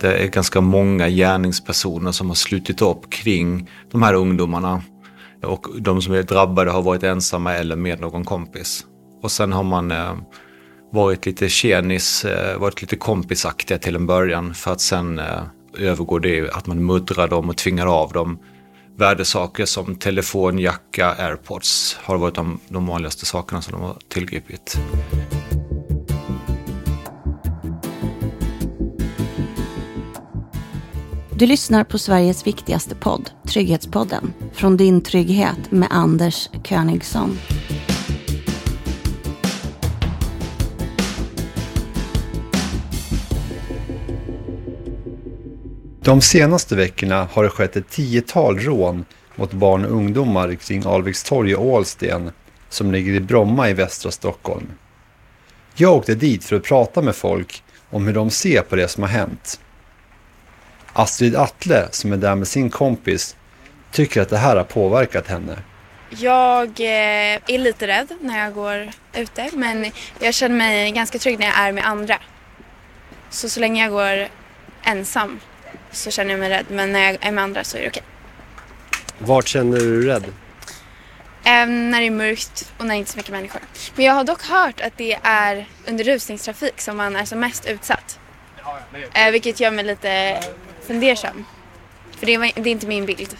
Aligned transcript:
Det 0.00 0.16
är 0.16 0.26
ganska 0.26 0.60
många 0.60 1.08
gärningspersoner 1.08 2.12
som 2.12 2.28
har 2.28 2.34
slutit 2.34 2.82
upp 2.82 3.10
kring 3.10 3.70
de 3.90 4.02
här 4.02 4.14
ungdomarna. 4.14 4.82
Och 5.42 5.66
de 5.78 6.02
som 6.02 6.14
är 6.14 6.22
drabbade 6.22 6.70
har 6.70 6.82
varit 6.82 7.02
ensamma 7.02 7.54
eller 7.54 7.76
med 7.76 8.00
någon 8.00 8.24
kompis. 8.24 8.84
Och 9.22 9.30
sen 9.30 9.52
har 9.52 9.62
man 9.62 9.90
eh, 9.90 10.14
varit 10.92 11.26
lite 11.26 11.48
tjenis, 11.48 12.24
eh, 12.24 12.58
varit 12.58 12.80
lite 12.80 12.96
kompisaktiga 12.96 13.78
till 13.78 13.96
en 13.96 14.06
början 14.06 14.54
för 14.54 14.72
att 14.72 14.80
sen 14.80 15.18
eh, 15.18 15.42
övergå 15.78 16.18
det 16.18 16.50
att 16.50 16.66
man 16.66 16.86
muddrar 16.86 17.28
dem 17.28 17.48
och 17.48 17.56
tvingar 17.56 17.86
av 17.86 18.12
dem 18.12 18.38
värdesaker 18.98 19.64
som 19.64 19.96
telefon, 19.96 20.58
jacka, 20.58 21.14
airpods 21.14 21.96
har 22.00 22.18
varit 22.18 22.34
de, 22.34 22.60
de 22.68 22.86
vanligaste 22.86 23.26
sakerna 23.26 23.62
som 23.62 23.72
de 23.72 23.82
har 23.82 23.96
tillgripit. 24.08 24.78
Du 31.38 31.46
lyssnar 31.46 31.84
på 31.84 31.98
Sveriges 31.98 32.46
viktigaste 32.46 32.94
podd, 32.94 33.30
Trygghetspodden, 33.48 34.32
från 34.52 34.76
din 34.76 35.00
trygghet 35.00 35.70
med 35.70 35.88
Anders 35.90 36.48
Königsson. 36.64 37.38
De 46.02 46.20
senaste 46.20 46.76
veckorna 46.76 47.28
har 47.32 47.42
det 47.42 47.50
skett 47.50 47.76
ett 47.76 47.90
tiotal 47.90 48.58
rån 48.58 49.04
mot 49.36 49.52
barn 49.52 49.84
och 49.84 49.92
ungdomar 49.92 50.54
kring 50.54 50.82
Alvikstorg 50.86 51.56
och 51.56 51.66
Ålsten 51.66 52.30
som 52.68 52.92
ligger 52.92 53.12
i 53.12 53.20
Bromma 53.20 53.70
i 53.70 53.72
västra 53.72 54.10
Stockholm. 54.10 54.66
Jag 55.74 55.96
åkte 55.96 56.14
dit 56.14 56.44
för 56.44 56.56
att 56.56 56.64
prata 56.64 57.02
med 57.02 57.14
folk 57.14 57.62
om 57.90 58.06
hur 58.06 58.14
de 58.14 58.30
ser 58.30 58.62
på 58.62 58.76
det 58.76 58.88
som 58.88 59.02
har 59.02 59.10
hänt. 59.10 59.60
Astrid 60.92 61.36
Atle, 61.36 61.88
som 61.90 62.12
är 62.12 62.16
där 62.16 62.34
med 62.34 62.48
sin 62.48 62.70
kompis, 62.70 63.36
tycker 63.92 64.22
att 64.22 64.28
det 64.28 64.38
här 64.38 64.56
har 64.56 64.64
påverkat 64.64 65.28
henne. 65.28 65.58
Jag 66.10 66.68
eh, 66.80 67.40
är 67.46 67.58
lite 67.58 67.86
rädd 67.86 68.08
när 68.20 68.38
jag 68.38 68.54
går 68.54 68.90
ute 69.14 69.50
men 69.52 69.90
jag 70.20 70.34
känner 70.34 70.56
mig 70.56 70.90
ganska 70.92 71.18
trygg 71.18 71.38
när 71.38 71.46
jag 71.46 71.58
är 71.58 71.72
med 71.72 71.86
andra. 71.86 72.18
Så 73.30 73.48
så 73.48 73.60
länge 73.60 73.82
jag 73.82 73.92
går 73.92 74.28
ensam 74.82 75.40
så 75.92 76.10
känner 76.10 76.30
jag 76.30 76.40
mig 76.40 76.48
rädd 76.48 76.66
men 76.68 76.92
när 76.92 77.00
jag 77.00 77.18
är 77.20 77.32
med 77.32 77.44
andra 77.44 77.64
så 77.64 77.76
är 77.76 77.82
det 77.82 77.88
okej. 77.88 78.02
Vart 79.18 79.48
känner 79.48 79.78
du 79.78 80.00
dig 80.00 80.08
rädd? 80.08 80.24
Även 81.44 81.90
när 81.90 82.00
det 82.00 82.06
är 82.06 82.10
mörkt 82.10 82.72
och 82.78 82.86
när 82.86 82.94
det 82.94 82.98
inte 82.98 83.10
är 83.10 83.12
så 83.12 83.16
mycket 83.16 83.32
människor. 83.32 83.60
Men 83.94 84.04
jag 84.04 84.14
har 84.14 84.24
dock 84.24 84.42
hört 84.42 84.80
att 84.80 84.96
det 84.96 85.18
är 85.22 85.66
under 85.86 86.04
rusningstrafik 86.04 86.80
som 86.80 86.96
man 86.96 87.16
är 87.16 87.24
som 87.24 87.40
mest 87.40 87.66
utsatt. 87.66 88.18
Eh, 89.12 89.30
vilket 89.30 89.60
gör 89.60 89.70
mig 89.70 89.84
lite 89.84 90.40
fundersam. 90.88 91.44
För 92.10 92.26
det 92.26 92.34
är, 92.34 92.38
det 92.38 92.70
är 92.70 92.72
inte 92.72 92.86
min 92.86 93.06
bild. 93.06 93.36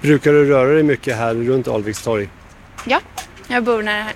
Brukar 0.00 0.32
du 0.32 0.44
röra 0.44 0.72
dig 0.72 0.82
mycket 0.82 1.16
här 1.16 1.34
runt 1.34 1.68
Alvikstorg? 1.68 2.28
Ja, 2.86 3.00
jag 3.48 3.64
bor 3.64 3.82
nära 3.82 4.02
här. 4.02 4.14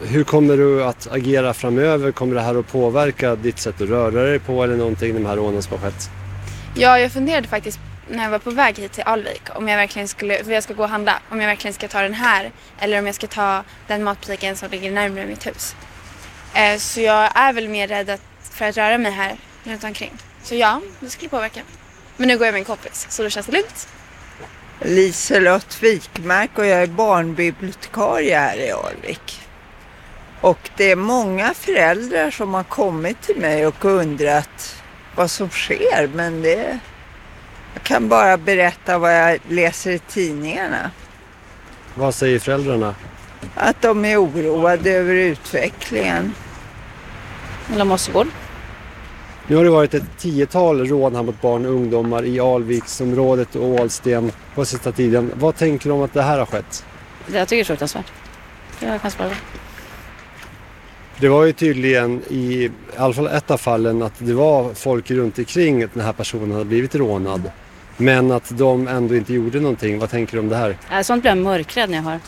Hur 0.00 0.24
kommer 0.24 0.56
du 0.56 0.84
att 0.84 1.12
agera 1.12 1.54
framöver? 1.54 2.12
Kommer 2.12 2.34
det 2.34 2.40
här 2.40 2.58
att 2.58 2.72
påverka 2.72 3.36
ditt 3.36 3.58
sätt 3.58 3.80
att 3.80 3.88
röra 3.88 4.22
dig 4.22 4.38
på 4.38 4.64
eller 4.64 4.76
någonting, 4.76 5.14
de 5.14 5.26
här 5.26 5.36
rånen 5.36 5.62
som 5.62 5.78
har 5.78 5.90
skett? 5.90 6.10
Ja, 6.74 6.98
jag 6.98 7.12
funderade 7.12 7.48
faktiskt 7.48 7.78
när 8.10 8.24
jag 8.24 8.30
var 8.30 8.38
på 8.38 8.50
väg 8.50 8.78
hit 8.78 8.92
till 8.92 9.02
Alvik 9.06 9.42
om 9.54 9.68
jag 9.68 9.76
verkligen 9.76 10.08
skulle, 10.08 10.44
för 10.44 10.52
jag 10.52 10.62
ska 10.62 10.74
gå 10.74 10.82
och 10.82 10.88
handla, 10.88 11.18
om 11.28 11.40
jag 11.40 11.48
verkligen 11.48 11.74
ska 11.74 11.88
ta 11.88 12.02
den 12.02 12.14
här 12.14 12.50
eller 12.78 12.98
om 12.98 13.06
jag 13.06 13.14
ska 13.14 13.26
ta 13.26 13.64
den 13.86 14.04
matbutiken 14.04 14.56
som 14.56 14.70
ligger 14.70 14.90
närmare 14.90 15.26
mitt 15.26 15.46
hus. 15.46 15.76
Eh, 16.54 16.78
så 16.78 17.00
jag 17.00 17.30
är 17.34 17.52
väl 17.52 17.68
mer 17.68 17.88
rädd 17.88 18.18
för 18.40 18.64
att 18.64 18.76
röra 18.76 18.98
mig 18.98 19.12
här 19.12 19.36
runt 19.64 19.84
omkring. 19.84 20.12
Så 20.46 20.54
ja, 20.54 20.80
det 21.00 21.10
skulle 21.10 21.28
påverka. 21.28 21.60
Men 22.16 22.28
nu 22.28 22.38
går 22.38 22.46
jag 22.46 22.52
med 22.52 22.58
en 22.58 22.64
kompis 22.64 23.06
så 23.08 23.22
då 23.22 23.30
känns 23.30 23.46
det 23.46 23.52
lugnt. 23.52 23.88
Liselott 24.80 25.82
Wikmark 25.82 26.50
och 26.58 26.66
jag 26.66 26.82
är 26.82 26.86
barnbibliotekarie 26.86 28.38
här 28.38 28.56
i 28.56 28.70
Alvik. 28.70 29.40
Och 30.40 30.70
det 30.76 30.90
är 30.90 30.96
många 30.96 31.54
föräldrar 31.54 32.30
som 32.30 32.54
har 32.54 32.64
kommit 32.64 33.22
till 33.22 33.36
mig 33.36 33.66
och 33.66 33.84
undrat 33.84 34.82
vad 35.16 35.30
som 35.30 35.50
sker 35.50 36.10
men 36.14 36.42
det... 36.42 36.78
Jag 37.74 37.82
kan 37.82 38.08
bara 38.08 38.36
berätta 38.36 38.98
vad 38.98 39.14
jag 39.14 39.40
läser 39.48 39.90
i 39.90 39.98
tidningarna. 39.98 40.90
Vad 41.94 42.14
säger 42.14 42.38
föräldrarna? 42.38 42.94
Att 43.54 43.82
de 43.82 44.04
är 44.04 44.22
oroade 44.24 44.90
över 44.90 45.14
utvecklingen. 45.14 46.34
Eller 47.72 47.84
Mossegård. 47.84 48.28
Nu 49.48 49.56
har 49.56 49.64
det 49.64 49.70
varit 49.70 49.94
ett 49.94 50.18
tiotal 50.18 50.86
rån 50.86 51.14
här 51.14 51.22
mot 51.22 51.40
barn 51.40 51.66
och 51.66 51.72
ungdomar 51.72 52.24
i 52.24 52.40
Alviksområdet 52.40 53.56
och 53.56 53.64
Ålsten 53.64 54.32
på 54.54 54.64
sista 54.64 54.92
tiden. 54.92 55.32
Vad 55.34 55.56
tänker 55.56 55.88
du 55.88 55.94
om 55.94 56.02
att 56.02 56.12
det 56.12 56.22
här 56.22 56.38
har 56.38 56.46
skett? 56.46 56.84
Jag 57.32 57.48
tycker 57.48 57.56
det 57.56 57.62
är 57.62 57.64
fruktansvärt. 57.64 58.12
Jag 58.80 59.02
kan 59.02 59.10
svara. 59.10 59.30
Det 61.20 61.28
var 61.28 61.44
ju 61.44 61.52
tydligen 61.52 62.22
i, 62.28 62.64
i 62.64 62.70
alla 62.96 63.14
fall 63.14 63.26
ett 63.26 63.50
av 63.50 63.58
fallen 63.58 64.02
att 64.02 64.12
det 64.18 64.34
var 64.34 64.74
folk 64.74 65.10
runt 65.10 65.38
omkring 65.38 65.82
att 65.82 65.94
den 65.94 66.04
här 66.04 66.12
personen 66.12 66.52
hade 66.52 66.64
blivit 66.64 66.94
rånad. 66.94 67.50
Men 67.96 68.32
att 68.32 68.58
de 68.58 68.88
ändå 68.88 69.16
inte 69.16 69.34
gjorde 69.34 69.60
någonting. 69.60 69.98
Vad 69.98 70.10
tänker 70.10 70.32
du 70.32 70.38
om 70.38 70.48
det 70.48 70.56
här? 70.56 71.02
Sånt 71.02 71.22
blir 71.22 71.30
jag 71.30 71.38
mörkrädd 71.38 71.90
när 71.90 71.96
jag 71.96 72.04
hör. 72.04 72.20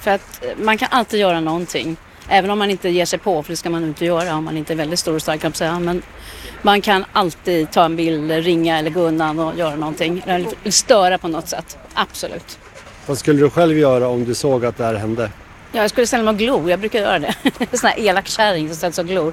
För 0.00 0.10
att 0.10 0.42
man 0.62 0.78
kan 0.78 0.88
alltid 0.90 1.20
göra 1.20 1.40
någonting. 1.40 1.96
Även 2.28 2.50
om 2.50 2.58
man 2.58 2.70
inte 2.70 2.88
ger 2.88 3.04
sig 3.04 3.18
på, 3.18 3.42
för 3.42 3.52
det 3.52 3.56
ska 3.56 3.70
man 3.70 3.84
inte 3.84 4.04
göra 4.04 4.34
om 4.34 4.44
man 4.44 4.56
inte 4.56 4.72
är 4.72 4.76
väldigt 4.76 4.98
stor 4.98 5.14
och 5.14 5.22
stark 5.22 5.56
säga. 5.56 5.78
Men 5.78 6.02
man 6.62 6.80
kan 6.80 7.04
alltid 7.12 7.70
ta 7.70 7.84
en 7.84 7.96
bild, 7.96 8.30
ringa 8.30 8.78
eller 8.78 8.90
gå 8.90 9.00
undan 9.00 9.38
och 9.38 9.58
göra 9.58 9.76
någonting. 9.76 10.22
Eller 10.26 10.70
störa 10.70 11.18
på 11.18 11.28
något 11.28 11.48
sätt. 11.48 11.78
Absolut. 11.94 12.58
Vad 13.06 13.18
skulle 13.18 13.40
du 13.40 13.50
själv 13.50 13.78
göra 13.78 14.08
om 14.08 14.24
du 14.24 14.34
såg 14.34 14.64
att 14.64 14.76
det 14.76 14.84
här 14.84 14.94
hände? 14.94 15.30
Ja, 15.72 15.80
jag 15.80 15.90
skulle 15.90 16.06
ställa 16.06 16.22
mig 16.22 16.32
och 16.32 16.38
glo. 16.38 16.70
Jag 16.70 16.80
brukar 16.80 16.98
göra 16.98 17.18
det. 17.18 17.34
En 17.42 17.66
sån 17.78 17.90
här 17.90 17.98
elak 17.98 18.26
kärring 18.26 18.68
som 18.68 18.76
ställer 18.76 18.92
sig 18.92 19.02
och 19.02 19.08
glor. 19.08 19.32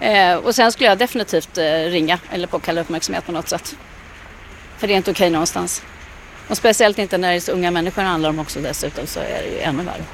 Eh, 0.00 0.34
och 0.34 0.54
sen 0.54 0.72
skulle 0.72 0.88
jag 0.88 0.98
definitivt 0.98 1.58
eh, 1.58 1.64
ringa 1.64 2.18
eller 2.30 2.46
påkalla 2.46 2.80
uppmärksamhet 2.80 3.26
på 3.26 3.32
något 3.32 3.48
sätt. 3.48 3.76
För 4.78 4.86
det 4.86 4.92
är 4.92 4.96
inte 4.96 5.10
okej 5.10 5.24
okay 5.24 5.32
någonstans. 5.32 5.82
Och 6.48 6.56
speciellt 6.56 6.98
inte 6.98 7.18
när 7.18 7.30
det 7.30 7.36
är 7.36 7.40
så 7.40 7.52
unga 7.52 7.70
människor 7.70 8.02
det 8.02 8.08
handlar 8.08 8.30
om 8.30 8.38
också 8.38 8.60
dessutom 8.60 9.06
så 9.06 9.20
är 9.20 9.42
det 9.42 9.48
ju 9.48 9.60
ännu 9.60 9.82
värre. 9.82 10.04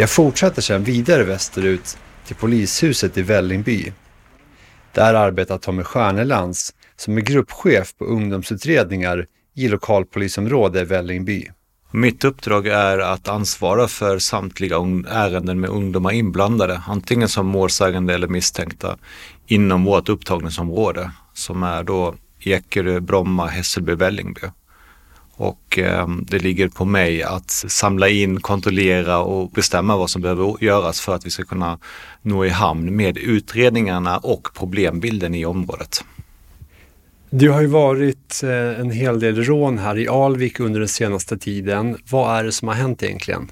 Jag 0.00 0.10
fortsätter 0.10 0.62
sedan 0.62 0.84
vidare 0.84 1.24
västerut 1.24 1.98
till 2.26 2.36
polishuset 2.36 3.18
i 3.18 3.22
Vällingby. 3.22 3.92
Där 4.92 5.14
arbetar 5.14 5.58
Tommy 5.58 5.82
Stjärnelands 5.82 6.74
som 6.96 7.16
är 7.16 7.20
gruppchef 7.20 7.96
på 7.96 8.04
ungdomsutredningar 8.04 9.26
i 9.54 9.68
lokalpolisområde 9.68 10.84
Vällingby. 10.84 11.48
Mitt 11.90 12.24
uppdrag 12.24 12.66
är 12.66 12.98
att 12.98 13.28
ansvara 13.28 13.88
för 13.88 14.18
samtliga 14.18 14.76
ärenden 15.08 15.60
med 15.60 15.70
ungdomar 15.70 16.12
inblandade, 16.12 16.82
antingen 16.86 17.28
som 17.28 17.46
målsägande 17.46 18.14
eller 18.14 18.28
misstänkta 18.28 18.98
inom 19.46 19.84
vårt 19.84 20.08
upptagningsområde 20.08 21.10
som 21.34 21.62
är 21.62 21.82
då 21.82 22.14
Ekerö, 22.40 23.00
Bromma, 23.00 23.46
Hässelby, 23.46 23.94
Vällingby. 23.94 24.40
Och 25.38 25.78
eh, 25.78 26.08
det 26.08 26.38
ligger 26.38 26.68
på 26.68 26.84
mig 26.84 27.22
att 27.22 27.50
samla 27.50 28.08
in, 28.08 28.40
kontrollera 28.40 29.18
och 29.18 29.50
bestämma 29.50 29.96
vad 29.96 30.10
som 30.10 30.22
behöver 30.22 30.64
göras 30.64 31.00
för 31.00 31.14
att 31.14 31.26
vi 31.26 31.30
ska 31.30 31.44
kunna 31.44 31.78
nå 32.22 32.44
i 32.44 32.48
hamn 32.48 32.96
med 32.96 33.18
utredningarna 33.18 34.18
och 34.18 34.48
problembilden 34.54 35.34
i 35.34 35.44
området. 35.44 36.04
Det 37.30 37.46
har 37.46 37.60
ju 37.60 37.66
varit 37.66 38.40
eh, 38.42 38.80
en 38.80 38.90
hel 38.90 39.20
del 39.20 39.44
rån 39.44 39.78
här 39.78 39.98
i 39.98 40.08
Alvik 40.08 40.60
under 40.60 40.80
den 40.80 40.88
senaste 40.88 41.38
tiden. 41.38 41.96
Vad 42.10 42.38
är 42.38 42.44
det 42.44 42.52
som 42.52 42.68
har 42.68 42.74
hänt 42.74 43.02
egentligen? 43.02 43.50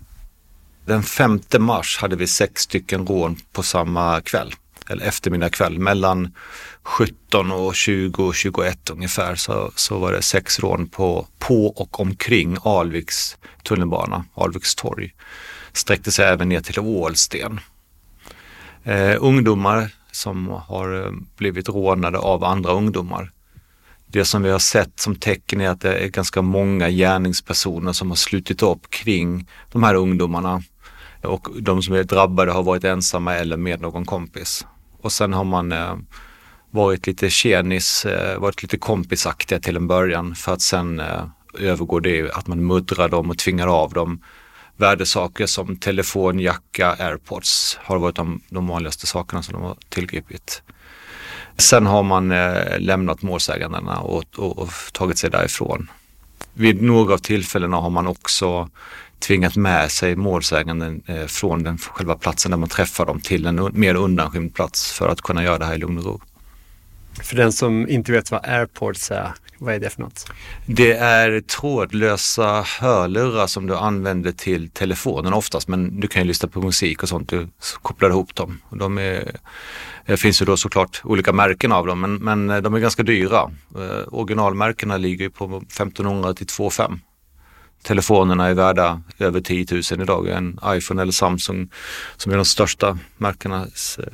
Den 0.87 1.03
5 1.03 1.41
mars 1.59 1.99
hade 2.01 2.17
vi 2.17 2.27
sex 2.27 2.63
stycken 2.63 3.07
rån 3.07 3.37
på 3.53 3.63
samma 3.63 4.21
kväll, 4.21 4.55
eller 4.91 5.07
eftermiddag 5.07 5.51
kväll. 5.51 5.79
Mellan 5.79 6.35
17 6.83 7.53
och 7.53 7.75
20 7.75 8.25
och 8.25 8.35
21 8.35 8.91
ungefär 8.91 9.35
så, 9.35 9.71
så 9.77 9.99
var 9.99 10.13
det 10.13 10.23
sex 10.23 10.61
rån 10.61 10.89
på, 10.89 11.27
på 11.39 11.67
och 11.67 12.01
omkring 12.01 12.57
Alviks 12.63 13.37
tunnelbana, 13.63 14.25
Alviks 14.35 14.75
torg. 14.75 15.15
Sträckte 15.73 16.13
sig 16.13 16.27
även 16.27 16.49
ner 16.49 16.61
till 16.61 16.79
Ålsten. 16.79 17.61
Eh, 18.85 19.17
ungdomar 19.21 19.91
som 20.13 20.49
har 20.49 21.05
eh, 21.05 21.13
blivit 21.37 21.69
rånade 21.69 22.19
av 22.19 22.45
andra 22.45 22.73
ungdomar 22.73 23.33
det 24.07 24.25
som 24.25 24.43
vi 24.43 24.51
har 24.51 24.59
sett 24.59 25.01
som 25.01 25.17
tecken 25.17 25.61
är 25.61 25.69
att 25.69 25.81
det 25.81 25.99
är 25.99 26.09
ganska 26.09 26.43
många 26.43 26.91
gärningspersoner 26.91 27.93
som 27.93 28.09
har 28.09 28.17
slutit 28.17 28.63
upp 28.63 28.91
kring 28.91 29.49
de 29.73 29.83
här 29.83 29.95
ungdomarna. 29.95 30.63
Och 31.23 31.49
de 31.61 31.83
som 31.83 31.95
är 31.95 32.05
drabbade 32.05 32.53
har 32.53 32.63
varit 32.63 32.85
ensamma 32.85 33.35
eller 33.35 33.57
med 33.57 33.81
någon 33.81 34.05
kompis. 34.05 34.67
Och 35.07 35.13
sen 35.13 35.33
har 35.33 35.45
man 35.45 35.73
eh, 35.73 35.97
varit 36.71 37.07
lite 37.07 37.31
tjenis, 37.31 38.07
eh, 38.07 38.39
varit 38.39 38.63
lite 38.63 38.79
kompisaktiga 38.79 39.61
till 39.61 39.77
en 39.77 39.87
början 39.87 40.35
för 40.35 40.53
att 40.53 40.63
sen 40.63 41.01
eh, 41.01 41.25
övergå 41.59 42.01
det 42.01 42.31
att 42.31 42.47
man 42.47 42.67
muddrar 42.67 43.09
dem 43.09 43.31
och 43.31 43.39
tvingar 43.39 43.67
av 43.67 43.93
dem 43.93 44.23
värdesaker 44.77 45.47
som 45.47 45.77
telefon, 45.77 46.41
jacka, 46.41 46.97
airpods 46.99 47.79
har 47.83 47.99
varit 47.99 48.17
de, 48.17 48.41
de 48.49 48.67
vanligaste 48.67 49.07
sakerna 49.07 49.43
som 49.43 49.55
de 49.55 49.63
har 49.63 49.77
tillgripit. 49.89 50.63
Sen 51.59 51.87
har 51.87 52.03
man 52.03 52.33
eh, 52.33 52.79
lämnat 52.79 53.23
målsägandena 53.23 53.99
och, 53.99 54.25
och, 54.37 54.59
och 54.59 54.71
tagit 54.93 55.19
sig 55.19 55.31
därifrån. 55.31 55.91
Vid 56.55 56.83
några 56.83 57.15
av 57.15 57.19
tillfällena 57.19 57.77
har 57.77 57.91
man 57.91 58.07
också 58.07 58.69
tvingat 59.19 59.57
med 59.57 59.91
sig 59.91 60.17
målsäganden 60.17 61.03
eh, 61.07 61.27
från 61.27 61.63
den 61.63 61.79
själva 61.79 62.17
platsen 62.17 62.51
där 62.51 62.59
man 62.59 62.69
träffar 62.69 63.07
dem 63.07 63.21
till 63.21 63.47
en 63.47 63.71
mer 63.73 63.95
undanskymd 63.95 64.55
plats 64.55 64.93
för 64.93 65.09
att 65.09 65.21
kunna 65.21 65.45
göra 65.45 65.59
det 65.59 65.65
här 65.65 65.75
i 65.75 65.79
lugn 65.79 65.99
och 65.99 66.05
ro. 66.05 66.21
För 67.23 67.37
den 67.37 67.53
som 67.53 67.89
inte 67.89 68.13
vet 68.13 68.31
vad 68.31 68.47
airports 68.47 69.11
är, 69.11 69.33
vad 69.59 69.75
är 69.75 69.79
det 69.79 69.91
för 69.91 70.03
något? 70.03 70.31
Det 70.67 70.93
är 70.93 71.41
trådlösa 71.41 72.65
hörlurar 72.81 73.47
som 73.47 73.67
du 73.67 73.77
använder 73.77 74.33
till 74.33 74.71
telefonen 74.71 75.33
oftast, 75.33 75.69
men 75.69 76.01
du 76.01 76.09
kan 76.09 76.23
ju 76.23 76.29
lyssna 76.29 76.49
på 76.49 76.61
musik 76.61 77.03
och 77.03 77.09
sånt. 77.09 77.29
Du 77.29 77.49
kopplar 77.83 78.11
ihop 78.11 78.35
dem. 78.35 78.61
De 78.71 78.99
är, 78.99 79.37
det 80.07 80.17
finns 80.17 80.43
ju 80.43 80.47
då 80.47 80.57
såklart 80.57 81.01
olika 81.05 81.33
märken 81.33 81.73
av 81.73 81.87
dem, 81.87 82.01
men, 82.01 82.15
men 82.15 82.63
de 82.63 82.75
är 82.75 82.79
ganska 82.79 83.03
dyra. 83.03 83.51
Eh, 83.75 84.15
originalmärkena 84.15 84.97
ligger 84.97 85.29
på 85.29 85.45
1500 85.57 86.35
till 86.35 86.47
2500 86.47 87.01
telefonerna 87.87 88.47
är 88.47 88.55
värda 88.55 89.03
över 89.19 89.41
10 89.41 89.67
000 89.71 89.83
idag. 90.03 90.29
En 90.29 90.59
iPhone 90.65 91.03
eller 91.03 91.13
Samsung 91.13 91.69
som 92.17 92.33
är 92.33 92.37
de 92.37 92.45
största 92.45 92.99
märkena 93.17 93.67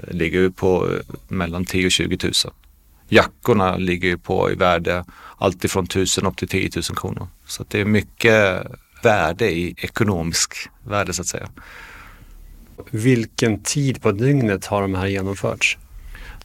ligger 0.08 0.50
på 0.50 0.88
eh, 0.90 1.14
mellan 1.28 1.64
10 1.64 1.86
och 1.86 1.92
20 1.92 2.18
000. 2.22 2.32
Jackorna 3.08 3.76
ligger 3.76 4.16
på 4.16 4.50
i 4.50 4.54
värde 4.54 5.04
allt 5.38 5.64
ifrån 5.64 5.84
1000 5.84 6.26
upp 6.26 6.36
till 6.36 6.48
10 6.48 6.70
000 6.74 6.82
kronor. 6.82 7.28
Så 7.46 7.64
det 7.68 7.80
är 7.80 7.84
mycket 7.84 8.62
värde 9.02 9.50
i 9.50 9.74
ekonomisk 9.78 10.54
värde 10.84 11.12
så 11.12 11.22
att 11.22 11.28
säga. 11.28 11.48
Vilken 12.90 13.62
tid 13.62 14.02
på 14.02 14.12
dygnet 14.12 14.66
har 14.66 14.82
de 14.82 14.94
här 14.94 15.06
genomförts? 15.06 15.78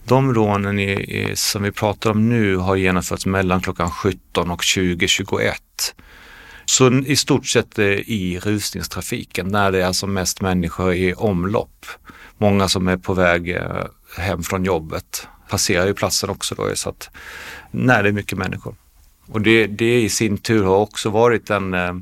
De 0.06 0.33
rånen 0.33 0.80
i, 0.80 0.91
i, 0.91 1.35
som 1.35 1.63
vi 1.63 1.71
pratar 1.71 2.09
om 2.09 2.30
nu 2.30 2.56
har 2.56 2.75
genomförts 2.75 3.25
mellan 3.25 3.62
klockan 3.62 3.91
17 3.91 4.51
och 4.51 4.62
20.21. 4.62 5.53
Så 6.69 6.91
i 6.91 7.15
stort 7.15 7.47
sett 7.47 7.79
eh, 7.79 7.85
i 7.85 8.39
rusningstrafiken 8.43 9.47
när 9.47 9.71
det 9.71 9.81
är 9.81 9.85
alltså 9.85 10.07
mest 10.07 10.41
människor 10.41 10.93
i 10.93 11.13
omlopp. 11.13 11.85
Många 12.37 12.67
som 12.67 12.87
är 12.87 12.97
på 12.97 13.13
väg 13.13 13.49
eh, 13.49 13.85
hem 14.17 14.43
från 14.43 14.65
jobbet 14.65 15.27
passerar 15.49 15.87
ju 15.87 15.93
platsen 15.93 16.29
också 16.29 16.55
då 16.55 16.71
så 16.75 16.89
att 16.89 17.09
när 17.71 18.03
det 18.03 18.09
är 18.09 18.13
mycket 18.13 18.37
människor. 18.37 18.75
Och 19.27 19.41
det, 19.41 19.67
det 19.67 20.01
i 20.01 20.09
sin 20.09 20.37
tur 20.37 20.63
har 20.63 20.77
också 20.77 21.09
varit 21.09 21.49
en, 21.49 21.73
eh, 21.73 21.93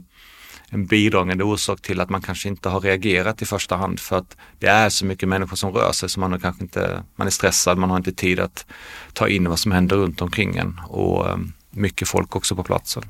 en 0.69 0.85
bidragande 0.85 1.44
orsak 1.44 1.81
till 1.81 2.01
att 2.01 2.09
man 2.09 2.21
kanske 2.21 2.50
inte 2.50 2.69
har 2.69 2.79
reagerat 2.79 3.41
i 3.41 3.45
första 3.45 3.75
hand 3.75 4.00
för 4.00 4.18
att 4.18 4.38
det 4.59 4.68
är 4.68 4.89
så 4.89 5.06
mycket 5.06 5.29
människor 5.29 5.56
som 5.56 5.71
rör 5.71 5.91
sig 5.91 6.09
så 6.09 6.19
man, 6.19 6.31
har 6.31 6.39
kanske 6.39 6.63
inte, 6.63 7.03
man 7.15 7.27
är 7.27 7.31
stressad, 7.31 7.77
man 7.77 7.89
har 7.89 7.97
inte 7.97 8.13
tid 8.13 8.39
att 8.39 8.65
ta 9.13 9.27
in 9.27 9.50
vad 9.50 9.59
som 9.59 9.71
händer 9.71 9.95
runt 9.95 10.21
omkring 10.21 10.57
en 10.57 10.81
och 10.88 11.25
mycket 11.69 12.07
folk 12.07 12.35
också 12.35 12.56
på 12.56 12.63
platsen. 12.63 13.03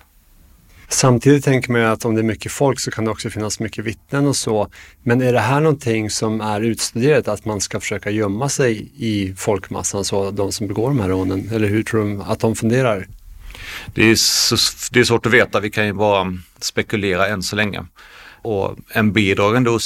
Samtidigt 0.89 1.43
tänker 1.43 1.71
man 1.71 1.81
ju 1.81 1.87
att 1.87 2.05
om 2.05 2.15
det 2.15 2.21
är 2.21 2.23
mycket 2.23 2.51
folk 2.51 2.79
så 2.79 2.91
kan 2.91 3.05
det 3.05 3.11
också 3.11 3.29
finnas 3.29 3.59
mycket 3.59 3.85
vittnen 3.85 4.27
och 4.27 4.35
så. 4.35 4.69
Men 5.03 5.21
är 5.21 5.33
det 5.33 5.39
här 5.39 5.61
någonting 5.61 6.09
som 6.09 6.41
är 6.41 6.61
utstuderat, 6.61 7.27
att 7.27 7.45
man 7.45 7.61
ska 7.61 7.79
försöka 7.79 8.11
gömma 8.11 8.49
sig 8.49 8.91
i 8.97 9.33
folkmassan, 9.37 10.05
så 10.05 10.31
de 10.31 10.51
som 10.51 10.67
begår 10.67 10.87
de 10.87 10.99
här 10.99 11.09
rånen? 11.09 11.49
Eller 11.53 11.67
hur 11.67 11.83
tror 11.83 12.05
du 12.05 12.21
att 12.21 12.39
de 12.39 12.55
funderar? 12.55 13.07
Det 13.93 14.03
är, 14.03 14.15
så, 14.15 14.55
det 14.91 14.99
är 14.99 15.03
svårt 15.03 15.25
att 15.25 15.33
veta, 15.33 15.59
vi 15.59 15.69
kan 15.69 15.85
ju 15.85 15.93
bara 15.93 16.37
spekulera 16.59 17.27
än 17.27 17.43
så 17.43 17.55
länge. 17.55 17.85
Och 18.41 18.75
en 18.89 19.11
bidragande 19.11 19.79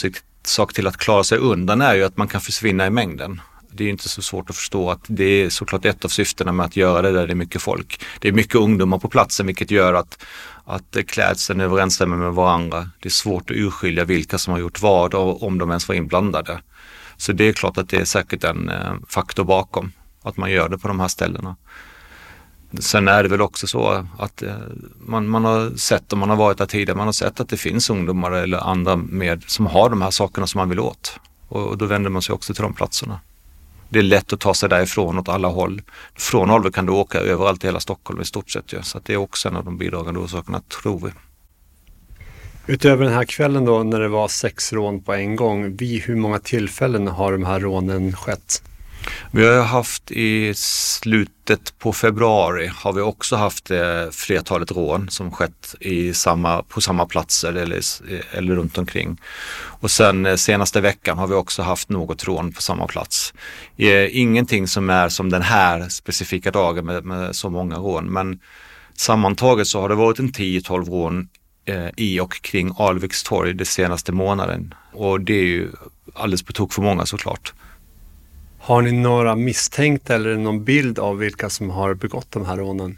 sak 0.43 0.73
till 0.73 0.87
att 0.87 0.97
klara 0.97 1.23
sig 1.23 1.37
undan 1.37 1.81
är 1.81 1.95
ju 1.95 2.03
att 2.03 2.17
man 2.17 2.27
kan 2.27 2.41
försvinna 2.41 2.87
i 2.87 2.89
mängden. 2.89 3.41
Det 3.71 3.83
är 3.83 3.89
inte 3.89 4.09
så 4.09 4.21
svårt 4.21 4.49
att 4.49 4.55
förstå 4.55 4.91
att 4.91 5.03
det 5.07 5.23
är 5.23 5.49
såklart 5.49 5.85
ett 5.85 6.05
av 6.05 6.09
syftena 6.09 6.51
med 6.51 6.65
att 6.65 6.75
göra 6.75 7.01
det 7.01 7.11
där 7.11 7.27
det 7.27 7.33
är 7.33 7.35
mycket 7.35 7.61
folk. 7.61 8.01
Det 8.19 8.27
är 8.27 8.31
mycket 8.31 8.55
ungdomar 8.55 8.97
på 8.97 9.09
platsen 9.09 9.47
vilket 9.47 9.71
gör 9.71 9.93
att 9.93 10.25
att 10.69 10.95
eh, 10.95 11.03
klädseln 11.03 11.61
överensstämmer 11.61 12.17
med 12.17 12.33
varandra. 12.33 12.89
Det 12.99 13.07
är 13.07 13.11
svårt 13.11 13.51
att 13.51 13.57
urskilja 13.57 14.05
vilka 14.05 14.37
som 14.37 14.53
har 14.53 14.59
gjort 14.59 14.81
vad 14.81 15.13
och 15.13 15.43
om 15.43 15.57
de 15.57 15.69
ens 15.69 15.87
var 15.87 15.95
inblandade. 15.95 16.61
Så 17.17 17.31
det 17.31 17.47
är 17.47 17.53
klart 17.53 17.77
att 17.77 17.89
det 17.89 17.97
är 17.97 18.05
säkert 18.05 18.43
en 18.43 18.69
eh, 18.69 18.93
faktor 19.07 19.43
bakom 19.43 19.91
att 20.23 20.37
man 20.37 20.51
gör 20.51 20.69
det 20.69 20.77
på 20.77 20.87
de 20.87 20.99
här 20.99 21.07
ställena. 21.07 21.55
Sen 22.79 23.07
är 23.07 23.23
det 23.23 23.29
väl 23.29 23.41
också 23.41 23.67
så 23.67 24.05
att 24.17 24.41
eh, 24.41 24.55
man, 24.99 25.27
man 25.27 25.45
har 25.45 25.77
sett, 25.77 26.13
om 26.13 26.19
man 26.19 26.29
har 26.29 26.37
varit 26.37 26.57
där 26.57 26.65
tidigare, 26.65 26.97
man 26.97 27.07
har 27.07 27.13
sett 27.13 27.39
att 27.39 27.49
det 27.49 27.57
finns 27.57 27.89
ungdomar 27.89 28.31
eller 28.31 28.57
andra 28.57 28.95
med 28.95 29.43
som 29.47 29.65
har 29.65 29.89
de 29.89 30.01
här 30.01 30.11
sakerna 30.11 30.47
som 30.47 30.59
man 30.59 30.69
vill 30.69 30.79
åt. 30.79 31.19
Och 31.47 31.77
då 31.77 31.85
vänder 31.85 32.09
man 32.09 32.21
sig 32.21 32.33
också 32.33 32.53
till 32.53 32.63
de 32.63 32.73
platserna. 32.73 33.19
Det 33.89 33.99
är 33.99 34.03
lätt 34.03 34.33
att 34.33 34.39
ta 34.39 34.53
sig 34.53 34.69
därifrån 34.69 35.19
åt 35.19 35.29
alla 35.29 35.47
håll. 35.47 35.81
Från 36.15 36.49
Alvik 36.49 36.75
kan 36.75 36.85
du 36.85 36.91
åka 36.91 37.19
överallt 37.19 37.63
i 37.63 37.67
hela 37.67 37.79
Stockholm 37.79 38.21
i 38.21 38.25
stort 38.25 38.49
sett. 38.49 38.73
Ja. 38.73 38.83
Så 38.83 38.99
det 39.03 39.13
är 39.13 39.17
också 39.17 39.47
en 39.49 39.55
av 39.55 39.65
de 39.65 39.77
bidragande 39.77 40.19
orsakerna, 40.19 40.61
tror 40.81 40.99
vi. 40.99 41.11
Utöver 42.73 43.03
den 43.03 43.13
här 43.13 43.25
kvällen 43.25 43.65
då 43.65 43.83
när 43.83 43.99
det 43.99 44.07
var 44.07 44.27
sex 44.27 44.73
rån 44.73 45.03
på 45.03 45.13
en 45.13 45.35
gång, 45.35 45.75
vid 45.75 46.01
hur 46.01 46.15
många 46.15 46.39
tillfällen 46.39 47.07
har 47.07 47.31
de 47.31 47.43
här 47.43 47.59
rånen 47.59 48.13
skett? 48.13 48.63
Vi 49.31 49.47
har 49.47 49.63
haft 49.63 50.11
i 50.11 50.53
slutet 50.55 51.73
på 51.79 51.93
februari 51.93 52.71
har 52.75 52.93
vi 52.93 53.01
också 53.01 53.35
haft 53.35 53.71
eh, 53.71 54.09
flertalet 54.11 54.71
rån 54.71 55.09
som 55.09 55.31
skett 55.31 55.75
i 55.79 56.13
samma, 56.13 56.63
på 56.63 56.81
samma 56.81 57.05
platser 57.05 57.53
eller, 57.53 57.77
eh, 58.13 58.37
eller 58.37 58.55
runt 58.55 58.77
omkring. 58.77 59.21
Och 59.53 59.91
sen 59.91 60.25
eh, 60.25 60.35
senaste 60.35 60.81
veckan 60.81 61.17
har 61.17 61.27
vi 61.27 61.33
också 61.33 61.61
haft 61.61 61.89
något 61.89 62.27
rån 62.27 62.51
på 62.51 62.61
samma 62.61 62.87
plats. 62.87 63.33
Ingenting 64.11 64.67
som 64.67 64.89
är 64.89 65.09
som 65.09 65.29
den 65.29 65.41
här 65.41 65.89
specifika 65.89 66.51
dagen 66.51 66.85
med, 66.85 67.05
med 67.05 67.35
så 67.35 67.49
många 67.49 67.75
rån 67.75 68.05
men 68.05 68.39
sammantaget 68.95 69.67
så 69.67 69.81
har 69.81 69.89
det 69.89 69.95
varit 69.95 70.19
en 70.19 70.31
10-12 70.31 70.85
rån 70.85 71.29
i 71.97 72.19
och 72.19 72.41
kring 72.41 72.73
Alviks 72.77 73.23
torg 73.23 73.65
senaste 73.65 74.11
månaden 74.11 74.73
och 74.93 75.21
det 75.21 75.33
är 75.33 75.45
ju 75.45 75.71
alldeles 76.13 76.43
på 76.43 76.53
tok 76.53 76.73
för 76.73 76.81
många 76.81 77.05
såklart. 77.05 77.53
Har 78.69 78.81
ni 78.81 78.91
några 78.91 79.35
misstänkta 79.35 80.15
eller 80.15 80.35
någon 80.37 80.63
bild 80.63 80.99
av 80.99 81.17
vilka 81.17 81.49
som 81.49 81.69
har 81.69 81.93
begått 81.93 82.31
de 82.31 82.45
här 82.45 82.57
rånen? 82.57 82.97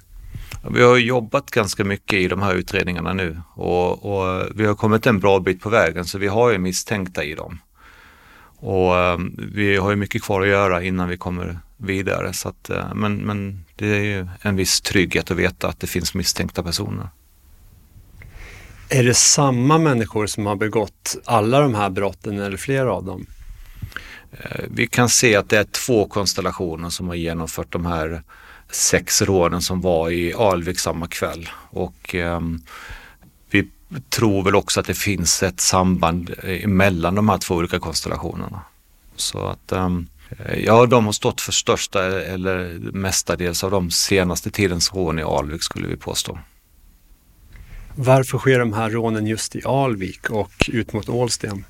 Vi 0.71 0.83
har 0.83 0.97
jobbat 0.97 1.51
ganska 1.51 1.83
mycket 1.83 2.19
i 2.19 2.27
de 2.27 2.41
här 2.41 2.53
utredningarna 2.53 3.13
nu 3.13 3.41
och, 3.55 4.05
och, 4.05 4.43
vi 4.55 4.65
har 4.65 4.75
kommit 4.75 5.07
en 5.07 5.19
bra 5.19 5.39
bit 5.39 5.61
på 5.61 5.69
vägen 5.69 6.05
så 6.05 6.17
vi 6.17 6.27
har 6.27 6.51
ju 6.51 6.57
misstänkta 6.57 7.23
i 7.23 7.35
dem. 7.35 7.59
Och 8.57 8.95
um, 8.95 9.49
vi 9.53 9.77
har 9.77 9.89
ju 9.89 9.95
mycket 9.95 10.23
kvar 10.23 10.41
att 10.41 10.47
göra 10.47 10.83
innan 10.83 11.09
vi 11.09 11.17
kommer 11.17 11.59
vidare 11.77 12.33
så 12.33 12.49
att, 12.49 12.69
uh, 12.69 12.95
men, 12.95 13.17
men 13.17 13.65
det 13.75 13.87
är 13.87 14.03
ju 14.03 14.27
en 14.41 14.55
viss 14.55 14.81
trygghet 14.81 15.31
att 15.31 15.37
veta 15.37 15.67
att 15.67 15.79
det 15.79 15.87
finns 15.87 16.13
misstänkta 16.13 16.63
personer. 16.63 17.09
Är 18.89 19.03
det 19.03 19.13
samma 19.13 19.77
människor 19.77 20.27
som 20.27 20.45
har 20.45 20.55
begått 20.55 21.17
alla 21.25 21.59
de 21.59 21.75
här 21.75 21.89
brotten 21.89 22.39
eller 22.39 22.57
flera 22.57 22.93
av 22.93 23.05
dem? 23.05 23.25
Eh, 24.31 24.65
vi 24.69 24.87
kan 24.87 25.09
se 25.09 25.35
att 25.35 25.49
det 25.49 25.57
är 25.57 25.63
två 25.63 26.07
konstellationer 26.07 26.89
som 26.89 27.07
har 27.07 27.15
genomfört 27.15 27.71
de 27.71 27.85
här 27.85 28.23
sex 28.69 29.21
rånen 29.21 29.61
som 29.61 29.81
var 29.81 30.09
i 30.09 30.33
Alvik 30.33 30.79
samma 30.79 31.07
kväll. 31.07 31.49
Och 31.69 32.15
eh, 32.15 32.39
vi 33.49 33.67
tror 34.09 34.43
väl 34.43 34.55
också 34.55 34.79
att 34.79 34.85
det 34.85 34.93
finns 34.93 35.43
ett 35.43 35.59
samband 35.59 36.33
eh, 36.43 36.67
mellan 36.67 37.15
de 37.15 37.29
här 37.29 37.37
två 37.37 37.55
olika 37.55 37.79
konstellationerna. 37.79 38.61
Så 39.15 39.47
att 39.47 39.71
ehm, 39.71 40.07
eh, 40.39 40.59
ja, 40.59 40.85
de 40.85 41.05
har 41.05 41.11
stått 41.11 41.41
för 41.41 41.51
största 41.51 42.03
eller 42.21 42.79
mestadels 42.79 43.63
av 43.63 43.71
de 43.71 43.91
senaste 43.91 44.51
tidens 44.51 44.93
rån 44.93 45.19
i 45.19 45.23
Alvik 45.23 45.63
skulle 45.63 45.87
vi 45.87 45.97
påstå. 45.97 46.39
Varför 47.95 48.37
sker 48.37 48.59
de 48.59 48.73
här 48.73 48.89
rånen 48.89 49.27
just 49.27 49.55
i 49.55 49.61
Alvik 49.65 50.29
och 50.29 50.69
ut 50.73 50.93
mot 50.93 51.09
Ålsten? 51.09 51.65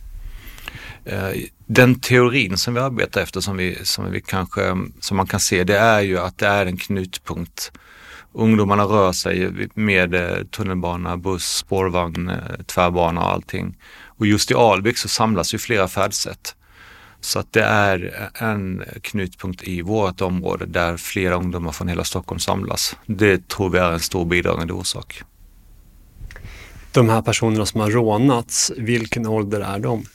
Eh, 1.06 1.32
den 1.68 2.00
teorin 2.00 2.58
som 2.58 2.74
vi 2.74 2.80
arbetar 2.80 3.22
efter 3.22 3.42
som, 3.42 3.58
vi, 3.58 3.86
som, 3.86 4.12
vi 4.12 4.22
kanske, 4.22 4.78
som 5.00 5.18
man 5.18 5.28
kan 5.28 5.40
se 5.40 5.64
det 5.64 5.78
är 5.78 6.02
ju 6.02 6.20
att 6.20 6.38
det 6.38 6.48
är 6.48 6.66
en 6.66 6.78
knutpunkt. 6.78 7.72
Ungdomarna 8.34 8.84
rör 8.84 9.12
sig 9.12 9.52
med 9.74 10.16
eh, 10.16 10.44
tunnelbana, 10.44 11.18
buss, 11.18 11.56
spårvagn, 11.58 12.30
eh, 12.30 12.64
tvärbana 12.66 13.22
och 13.22 13.32
allting. 13.32 13.78
Och 14.06 14.26
just 14.26 14.52
i 14.52 14.54
Alvik 14.54 14.98
så 14.98 15.08
samlas 15.08 15.54
ju 15.54 15.58
flera 15.58 15.88
färdsätt. 15.88 16.56
Så 17.22 17.40
att 17.40 17.54
det 17.54 17.64
är 17.64 18.30
en 18.34 18.84
knutpunkt 19.02 19.64
i 19.64 19.82
vårt 19.82 20.22
område 20.22 20.66
där 20.66 20.98
flera 20.98 21.36
ungdomar 21.36 21.72
från 21.72 21.88
hela 21.88 22.04
Stockholm 22.04 22.40
samlas. 22.40 22.98
Det 23.06 23.48
tror 23.48 23.70
vi 23.70 23.78
är 23.78 23.92
en 23.92 24.00
stor 24.00 24.26
bidragande 24.26 24.74
orsak. 24.74 25.24
De 26.92 27.10
här 27.10 27.22
personerna 27.22 27.66
som 27.66 27.82
har 27.82 27.90
rånats, 27.90 28.72
vilken 28.78 29.28
ålder 29.28 29.62
är 29.62 29.80
de? 29.80 30.06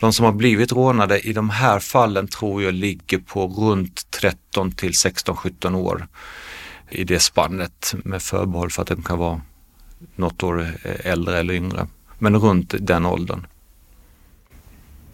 De 0.00 0.12
som 0.12 0.24
har 0.24 0.32
blivit 0.32 0.72
rånade 0.72 1.20
i 1.20 1.32
de 1.32 1.50
här 1.50 1.78
fallen 1.78 2.28
tror 2.28 2.62
jag 2.62 2.74
ligger 2.74 3.18
på 3.18 3.46
runt 3.46 4.10
13 4.10 4.72
till 4.72 4.90
16-17 4.90 5.74
år 5.74 6.06
i 6.90 7.04
det 7.04 7.20
spannet 7.20 7.94
med 8.04 8.22
förbehåll 8.22 8.70
för 8.70 8.82
att 8.82 8.88
de 8.88 9.02
kan 9.02 9.18
vara 9.18 9.40
något 10.16 10.42
år 10.42 10.66
äldre 10.82 11.38
eller 11.38 11.54
yngre. 11.54 11.86
Men 12.18 12.36
runt 12.36 12.74
den 12.78 13.06
åldern. 13.06 13.46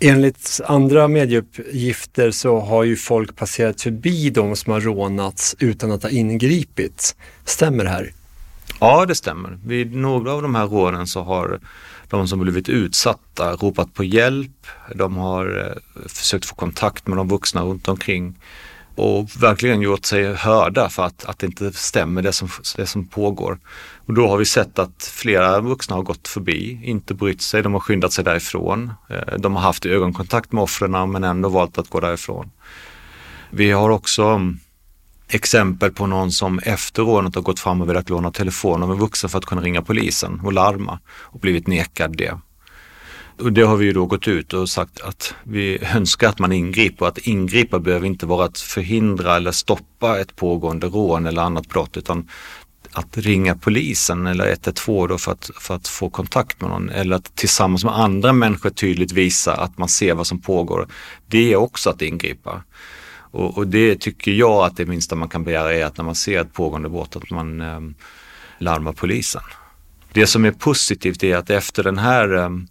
Enligt 0.00 0.60
andra 0.66 1.08
medieuppgifter 1.08 2.30
så 2.30 2.60
har 2.60 2.84
ju 2.84 2.96
folk 2.96 3.36
passerat 3.36 3.80
förbi 3.80 4.30
de 4.30 4.56
som 4.56 4.72
har 4.72 4.80
rånats 4.80 5.56
utan 5.58 5.92
att 5.92 6.02
ha 6.02 6.10
ingripit. 6.10 7.16
Stämmer 7.44 7.84
det 7.84 7.90
här? 7.90 8.12
Ja, 8.80 9.06
det 9.06 9.14
stämmer. 9.14 9.58
Vid 9.64 9.96
några 9.96 10.32
av 10.32 10.42
de 10.42 10.54
här 10.54 10.66
rånen 10.66 11.06
så 11.06 11.22
har 11.22 11.60
de 12.12 12.28
som 12.28 12.40
blivit 12.40 12.68
utsatta 12.68 13.52
ropat 13.52 13.94
på 13.94 14.04
hjälp. 14.04 14.66
De 14.94 15.16
har 15.16 15.66
eh, 15.66 16.06
försökt 16.08 16.44
få 16.44 16.54
kontakt 16.54 17.06
med 17.06 17.16
de 17.16 17.28
vuxna 17.28 17.62
runt 17.62 17.88
omkring 17.88 18.38
och 18.94 19.42
verkligen 19.42 19.82
gjort 19.82 20.04
sig 20.04 20.34
hörda 20.34 20.88
för 20.88 21.02
att, 21.02 21.24
att 21.24 21.38
det 21.38 21.46
inte 21.46 21.72
stämmer 21.72 22.22
det 22.22 22.32
som, 22.32 22.48
det 22.76 22.86
som 22.86 23.06
pågår. 23.06 23.58
Och 24.06 24.14
då 24.14 24.28
har 24.28 24.36
vi 24.36 24.44
sett 24.44 24.78
att 24.78 25.12
flera 25.14 25.60
vuxna 25.60 25.96
har 25.96 26.02
gått 26.02 26.28
förbi, 26.28 26.80
inte 26.84 27.14
brytt 27.14 27.42
sig, 27.42 27.62
de 27.62 27.72
har 27.72 27.80
skyndat 27.80 28.12
sig 28.12 28.24
därifrån. 28.24 28.92
Eh, 29.08 29.38
de 29.38 29.54
har 29.54 29.62
haft 29.62 29.86
ögonkontakt 29.86 30.52
med 30.52 30.62
offren 30.62 31.10
men 31.10 31.24
ändå 31.24 31.48
valt 31.48 31.78
att 31.78 31.90
gå 31.90 32.00
därifrån. 32.00 32.50
Vi 33.50 33.70
har 33.70 33.90
också 33.90 34.40
exempel 35.34 35.92
på 35.92 36.06
någon 36.06 36.32
som 36.32 36.58
efter 36.58 37.02
rånet 37.02 37.34
har 37.34 37.42
gått 37.42 37.60
fram 37.60 37.80
och 37.80 37.88
velat 37.88 38.10
låna 38.10 38.30
telefon 38.30 38.82
av 38.82 38.92
en 38.92 38.98
vuxen 38.98 39.30
för 39.30 39.38
att 39.38 39.44
kunna 39.44 39.62
ringa 39.62 39.82
polisen 39.82 40.40
och 40.44 40.52
larma 40.52 40.98
och 41.08 41.40
blivit 41.40 41.66
nekad 41.66 42.16
det. 42.16 42.38
Och 43.38 43.52
det 43.52 43.62
har 43.62 43.76
vi 43.76 43.84
ju 43.84 43.92
då 43.92 44.06
gått 44.06 44.28
ut 44.28 44.52
och 44.52 44.68
sagt 44.68 45.00
att 45.00 45.34
vi 45.42 45.78
önskar 45.94 46.28
att 46.28 46.38
man 46.38 46.52
ingriper. 46.52 47.06
Att 47.06 47.18
ingripa 47.18 47.78
behöver 47.78 48.06
inte 48.06 48.26
vara 48.26 48.44
att 48.44 48.58
förhindra 48.58 49.36
eller 49.36 49.52
stoppa 49.52 50.20
ett 50.20 50.36
pågående 50.36 50.86
rån 50.86 51.26
eller 51.26 51.42
annat 51.42 51.68
brott 51.68 51.96
utan 51.96 52.28
att 52.92 53.18
ringa 53.18 53.56
polisen 53.56 54.26
eller 54.26 54.52
112 54.52 55.08
då 55.08 55.18
för 55.18 55.32
att, 55.32 55.50
för 55.60 55.74
att 55.74 55.88
få 55.88 56.10
kontakt 56.10 56.60
med 56.60 56.70
någon 56.70 56.90
eller 56.90 57.16
att 57.16 57.36
tillsammans 57.36 57.84
med 57.84 57.98
andra 57.98 58.32
människor 58.32 58.70
tydligt 58.70 59.12
visa 59.12 59.54
att 59.54 59.78
man 59.78 59.88
ser 59.88 60.14
vad 60.14 60.26
som 60.26 60.40
pågår. 60.40 60.88
Det 61.26 61.52
är 61.52 61.56
också 61.56 61.90
att 61.90 62.02
ingripa. 62.02 62.62
Och, 63.32 63.58
och 63.58 63.66
det 63.66 64.00
tycker 64.00 64.32
jag 64.32 64.64
att 64.64 64.76
det 64.76 64.86
minsta 64.86 65.16
man 65.16 65.28
kan 65.28 65.44
begära 65.44 65.74
är 65.74 65.84
att 65.84 65.96
när 65.96 66.04
man 66.04 66.14
ser 66.14 66.40
ett 66.40 66.52
pågående 66.52 66.88
brott 66.88 67.16
att 67.16 67.30
man 67.30 67.60
eh, 67.60 67.80
larmar 68.58 68.92
polisen. 68.92 69.42
Det 70.14 70.26
som 70.26 70.44
är 70.44 70.50
positivt 70.50 71.22
är 71.22 71.36
att 71.36 71.50
efter 71.50 71.82
den 71.82 71.98
här 71.98 72.28
ehm, 72.32 72.66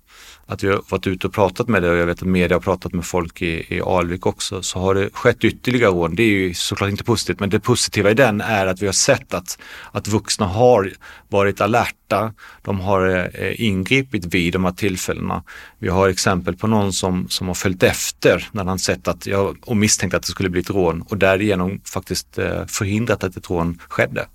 att 0.52 0.64
vi 0.64 0.68
har 0.68 0.82
varit 0.90 1.08
ute 1.08 1.28
och 1.28 1.34
pratat 1.34 1.68
med 1.68 1.84
det 1.84 1.90
och 1.90 1.96
jag 1.96 2.06
vet 2.06 2.22
att 2.22 2.28
media 2.28 2.56
har 2.56 2.62
pratat 2.62 2.94
med 2.94 3.06
folk 3.06 3.42
i, 3.42 3.76
i 3.76 3.82
Alvik 3.82 4.26
också, 4.26 4.62
så 4.62 4.80
har 4.80 4.96
det 4.96 5.10
skett 5.14 5.44
ytterligare 5.44 5.92
rån. 5.92 6.16
Det 6.16 6.24
är 6.24 6.28
ju 6.28 6.54
såklart 6.54 6.90
inte 6.90 7.04
positivt, 7.04 7.40
men 7.40 7.50
det 7.50 7.60
positiva 7.60 8.12
i 8.12 8.14
den 8.14 8.42
är 8.42 8.68
att 8.68 8.82
vi 8.82 8.86
har 8.86 8.94
sett 8.94 9.34
att, 9.34 9.58
att 9.92 10.08
vuxna 10.08 10.46
har 10.46 10.94
varit 11.30 11.62
alerta. 11.62 12.34
De 12.62 12.80
har 12.80 13.30
eh, 13.34 13.62
ingripit 13.62 14.26
vid 14.26 14.54
de 14.54 14.66
här 14.66 14.72
tillfällena. 14.72 15.44
Vi 15.80 15.90
har 15.90 16.10
exempel 16.10 16.56
på 16.56 16.68
någon 16.68 16.94
som, 16.94 17.30
som 17.30 17.48
har 17.48 17.56
följt 17.56 17.84
efter 17.84 18.50
när 18.52 18.66
han 18.66 18.80
sett 18.80 19.08
att, 19.08 19.28
och 19.62 19.78
misstänkt 19.78 20.14
att 20.14 20.22
det 20.22 20.32
skulle 20.32 20.50
bli 20.50 20.62
ett 20.62 20.70
rån 20.70 21.02
och 21.02 21.18
därigenom 21.18 21.82
faktiskt 21.86 22.38
eh, 22.38 22.66
förhindrat 22.66 23.24
att 23.24 23.38
ett 23.38 23.50
rån 23.50 23.80
skedde. 23.90 24.26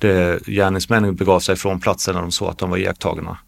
Det, 0.00 0.46
gärningsmännen 0.46 1.14
begav 1.14 1.40
sig 1.40 1.56
från 1.56 1.80
platsen 1.80 2.14
när 2.14 2.22
de 2.22 2.32
såg 2.32 2.48
att 2.48 2.58
de 2.58 2.70
var 2.70 2.76
iakttagna. 2.76 3.38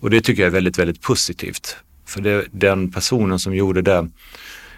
Och 0.00 0.10
det 0.10 0.20
tycker 0.20 0.42
jag 0.42 0.46
är 0.46 0.52
väldigt, 0.52 0.78
väldigt 0.78 1.02
positivt. 1.02 1.76
För 2.06 2.20
det, 2.20 2.46
den 2.50 2.92
personen 2.92 3.38
som 3.38 3.54
gjorde 3.54 3.82
det, 3.82 4.08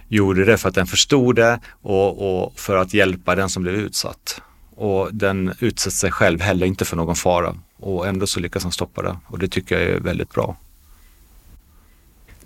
gjorde 0.09 0.45
det 0.45 0.59
för 0.59 0.69
att 0.69 0.75
den 0.75 0.87
förstod 0.87 1.37
det 1.37 1.61
och, 1.83 2.45
och 2.45 2.52
för 2.61 2.76
att 2.76 2.95
hjälpa 2.95 3.35
den 3.35 3.49
som 3.49 3.62
blev 3.62 3.75
utsatt. 3.75 4.40
Och 4.76 5.14
den 5.14 5.54
utsätter 5.61 5.97
sig 5.97 6.11
själv 6.11 6.40
heller 6.40 6.66
inte 6.66 6.85
för 6.85 6.97
någon 6.97 7.16
fara 7.16 7.54
och 7.76 8.07
ändå 8.07 8.26
så 8.26 8.40
lyckas 8.40 8.62
han 8.62 8.73
stoppa 8.73 9.02
det 9.02 9.16
och 9.26 9.38
det 9.38 9.49
tycker 9.49 9.78
jag 9.81 9.85
är 9.85 10.00
väldigt 10.00 10.31
bra. 10.31 10.57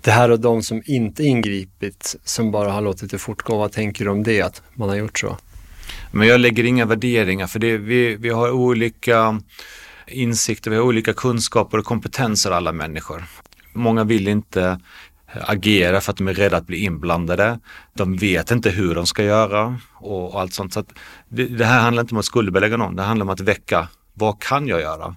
Det 0.01 0.11
här 0.11 0.31
och 0.31 0.39
de 0.39 0.63
som 0.63 0.81
inte 0.85 1.23
ingripit, 1.23 2.15
som 2.23 2.51
bara 2.51 2.71
har 2.71 2.81
låtit 2.81 3.11
det 3.11 3.17
fortgå, 3.17 3.57
vad 3.57 3.71
tänker 3.71 4.05
du 4.05 4.11
om 4.11 4.23
det, 4.23 4.41
att 4.41 4.61
man 4.73 4.89
har 4.89 4.95
gjort 4.95 5.19
så? 5.19 5.37
Men 6.11 6.27
jag 6.27 6.39
lägger 6.39 6.63
inga 6.63 6.85
värderingar 6.85 7.47
för 7.47 7.59
det, 7.59 7.77
vi, 7.77 8.15
vi 8.15 8.29
har 8.29 8.51
olika 8.51 9.41
insikter, 10.07 10.71
vi 10.71 10.77
har 10.77 10.83
olika 10.83 11.13
kunskaper 11.13 11.77
och 11.77 11.85
kompetenser 11.85 12.51
alla 12.51 12.71
människor. 12.71 13.23
Många 13.73 14.03
vill 14.03 14.27
inte 14.27 14.79
agera 15.41 16.01
för 16.01 16.11
att 16.11 16.17
de 16.17 16.27
är 16.27 16.33
rädda 16.33 16.57
att 16.57 16.67
bli 16.67 16.77
inblandade. 16.77 17.59
De 17.93 18.15
vet 18.15 18.51
inte 18.51 18.69
hur 18.69 18.95
de 18.95 19.07
ska 19.07 19.23
göra 19.23 19.79
och, 19.93 20.33
och 20.33 20.41
allt 20.41 20.53
sånt. 20.53 20.73
Så 20.73 20.83
det, 21.29 21.45
det, 21.45 21.65
här 21.65 21.81
handlar 21.81 22.01
inte 22.01 22.15
om 22.15 22.19
att 22.19 22.25
skuldbelägga 22.25 22.77
någon, 22.77 22.95
det 22.95 23.03
handlar 23.03 23.23
om 23.23 23.29
att 23.29 23.39
väcka, 23.39 23.87
vad 24.13 24.41
kan 24.41 24.67
jag 24.67 24.81
göra? 24.81 25.15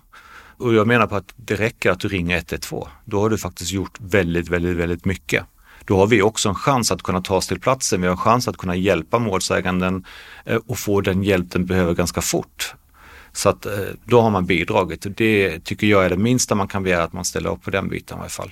Och 0.57 0.75
jag 0.75 0.87
menar 0.87 1.07
på 1.07 1.17
att 1.17 1.35
det 1.37 1.55
räcker 1.55 1.91
att 1.91 2.01
du 2.01 2.09
ringer 2.09 2.37
112. 2.37 2.89
Då 3.05 3.21
har 3.21 3.31
du 3.31 3.39
faktiskt 3.39 3.73
gjort 3.73 3.99
väldigt, 4.01 4.49
väldigt, 4.49 4.77
väldigt 4.77 5.05
mycket. 5.05 5.45
Då 5.91 5.97
har 5.97 6.07
vi 6.07 6.23
också 6.23 6.49
en 6.49 6.55
chans 6.55 6.93
att 6.93 7.03
kunna 7.03 7.21
ta 7.21 7.37
oss 7.37 7.47
till 7.47 7.61
platsen. 7.61 8.01
Vi 8.01 8.07
har 8.07 8.13
en 8.13 8.19
chans 8.19 8.49
att 8.49 8.57
kunna 8.57 8.77
hjälpa 8.77 9.19
målsäganden 9.19 10.05
eh, 10.45 10.59
och 10.67 10.79
få 10.79 11.01
den 11.01 11.23
hjälp 11.23 11.51
den 11.51 11.67
behöver 11.67 11.95
ganska 11.95 12.21
fort. 12.21 12.75
Så 13.33 13.49
att 13.49 13.67
eh, 13.67 13.73
då 14.05 14.21
har 14.21 14.31
man 14.31 14.47
bidragit 14.47 15.07
och 15.07 15.13
det 15.13 15.65
tycker 15.65 15.87
jag 15.87 16.05
är 16.05 16.11
det 16.11 16.17
minsta 16.17 16.55
man 16.55 16.69
kan 16.69 16.83
begära 16.83 17.03
att 17.03 17.13
man 17.13 17.25
ställer 17.25 17.51
upp 17.51 17.63
på 17.63 17.71
den 17.71 17.89
biten 17.89 18.19
i 18.19 18.21
alla 18.21 18.29
fall. 18.29 18.51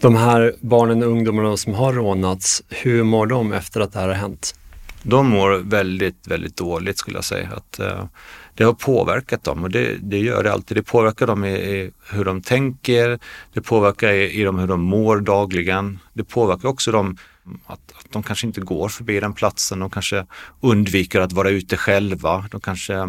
De 0.00 0.16
här 0.16 0.54
barnen 0.60 1.02
och 1.02 1.08
ungdomarna 1.08 1.56
som 1.56 1.74
har 1.74 1.92
rånats, 1.92 2.62
hur 2.68 3.02
mår 3.02 3.26
de 3.26 3.52
efter 3.52 3.80
att 3.80 3.92
det 3.92 3.98
här 3.98 4.08
har 4.08 4.14
hänt? 4.14 4.54
De 5.02 5.28
mår 5.28 5.50
väldigt, 5.50 6.28
väldigt 6.28 6.56
dåligt 6.56 6.98
skulle 6.98 7.16
jag 7.16 7.24
säga. 7.24 7.48
Att, 7.56 7.80
uh, 7.80 8.04
det 8.54 8.64
har 8.64 8.72
påverkat 8.72 9.44
dem 9.44 9.62
och 9.64 9.70
det, 9.70 9.96
det, 10.02 10.18
gör 10.18 10.42
det 10.42 10.52
alltid. 10.52 10.76
Det 10.76 10.82
påverkar 10.82 11.26
dem 11.26 11.44
i, 11.44 11.52
i 11.52 11.90
hur 12.10 12.24
de 12.24 12.42
tänker, 12.42 13.18
det 13.52 13.60
påverkar 13.60 14.12
i, 14.12 14.40
i 14.40 14.44
dem 14.44 14.58
hur 14.58 14.66
de 14.66 14.80
mår 14.80 15.20
dagligen. 15.20 15.98
Det 16.12 16.24
påverkar 16.24 16.68
också 16.68 16.92
dem 16.92 17.16
att, 17.66 17.92
att 17.98 18.06
de 18.12 18.22
kanske 18.22 18.46
inte 18.46 18.60
går 18.60 18.88
förbi 18.88 19.20
den 19.20 19.32
platsen, 19.32 19.78
de 19.78 19.90
kanske 19.90 20.26
undviker 20.60 21.20
att 21.20 21.32
vara 21.32 21.50
ute 21.50 21.76
själva, 21.76 22.44
de 22.50 22.60
kanske 22.60 22.94
eh, 22.94 23.08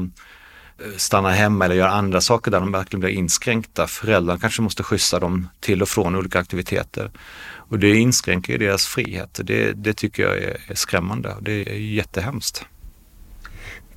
stannar 0.97 1.31
hemma 1.31 1.65
eller 1.65 1.75
gör 1.75 1.87
andra 1.87 2.21
saker 2.21 2.51
där 2.51 2.59
de 2.59 2.71
verkligen 2.71 2.99
blir 2.99 3.09
inskränkta. 3.09 3.87
Föräldrarna 3.87 4.39
kanske 4.39 4.61
måste 4.61 4.83
skjutsa 4.83 5.19
dem 5.19 5.49
till 5.59 5.81
och 5.81 5.89
från 5.89 6.15
olika 6.15 6.39
aktiviteter. 6.39 7.11
Och 7.55 7.79
det 7.79 7.95
inskränker 7.95 8.53
ju 8.53 8.59
deras 8.59 8.87
frihet. 8.87 9.39
Det, 9.43 9.71
det 9.71 9.93
tycker 9.93 10.23
jag 10.23 10.37
är, 10.37 10.57
är 10.67 10.75
skrämmande 10.75 11.33
och 11.33 11.43
det 11.43 11.51
är 11.51 11.73
jättehemskt. 11.73 12.65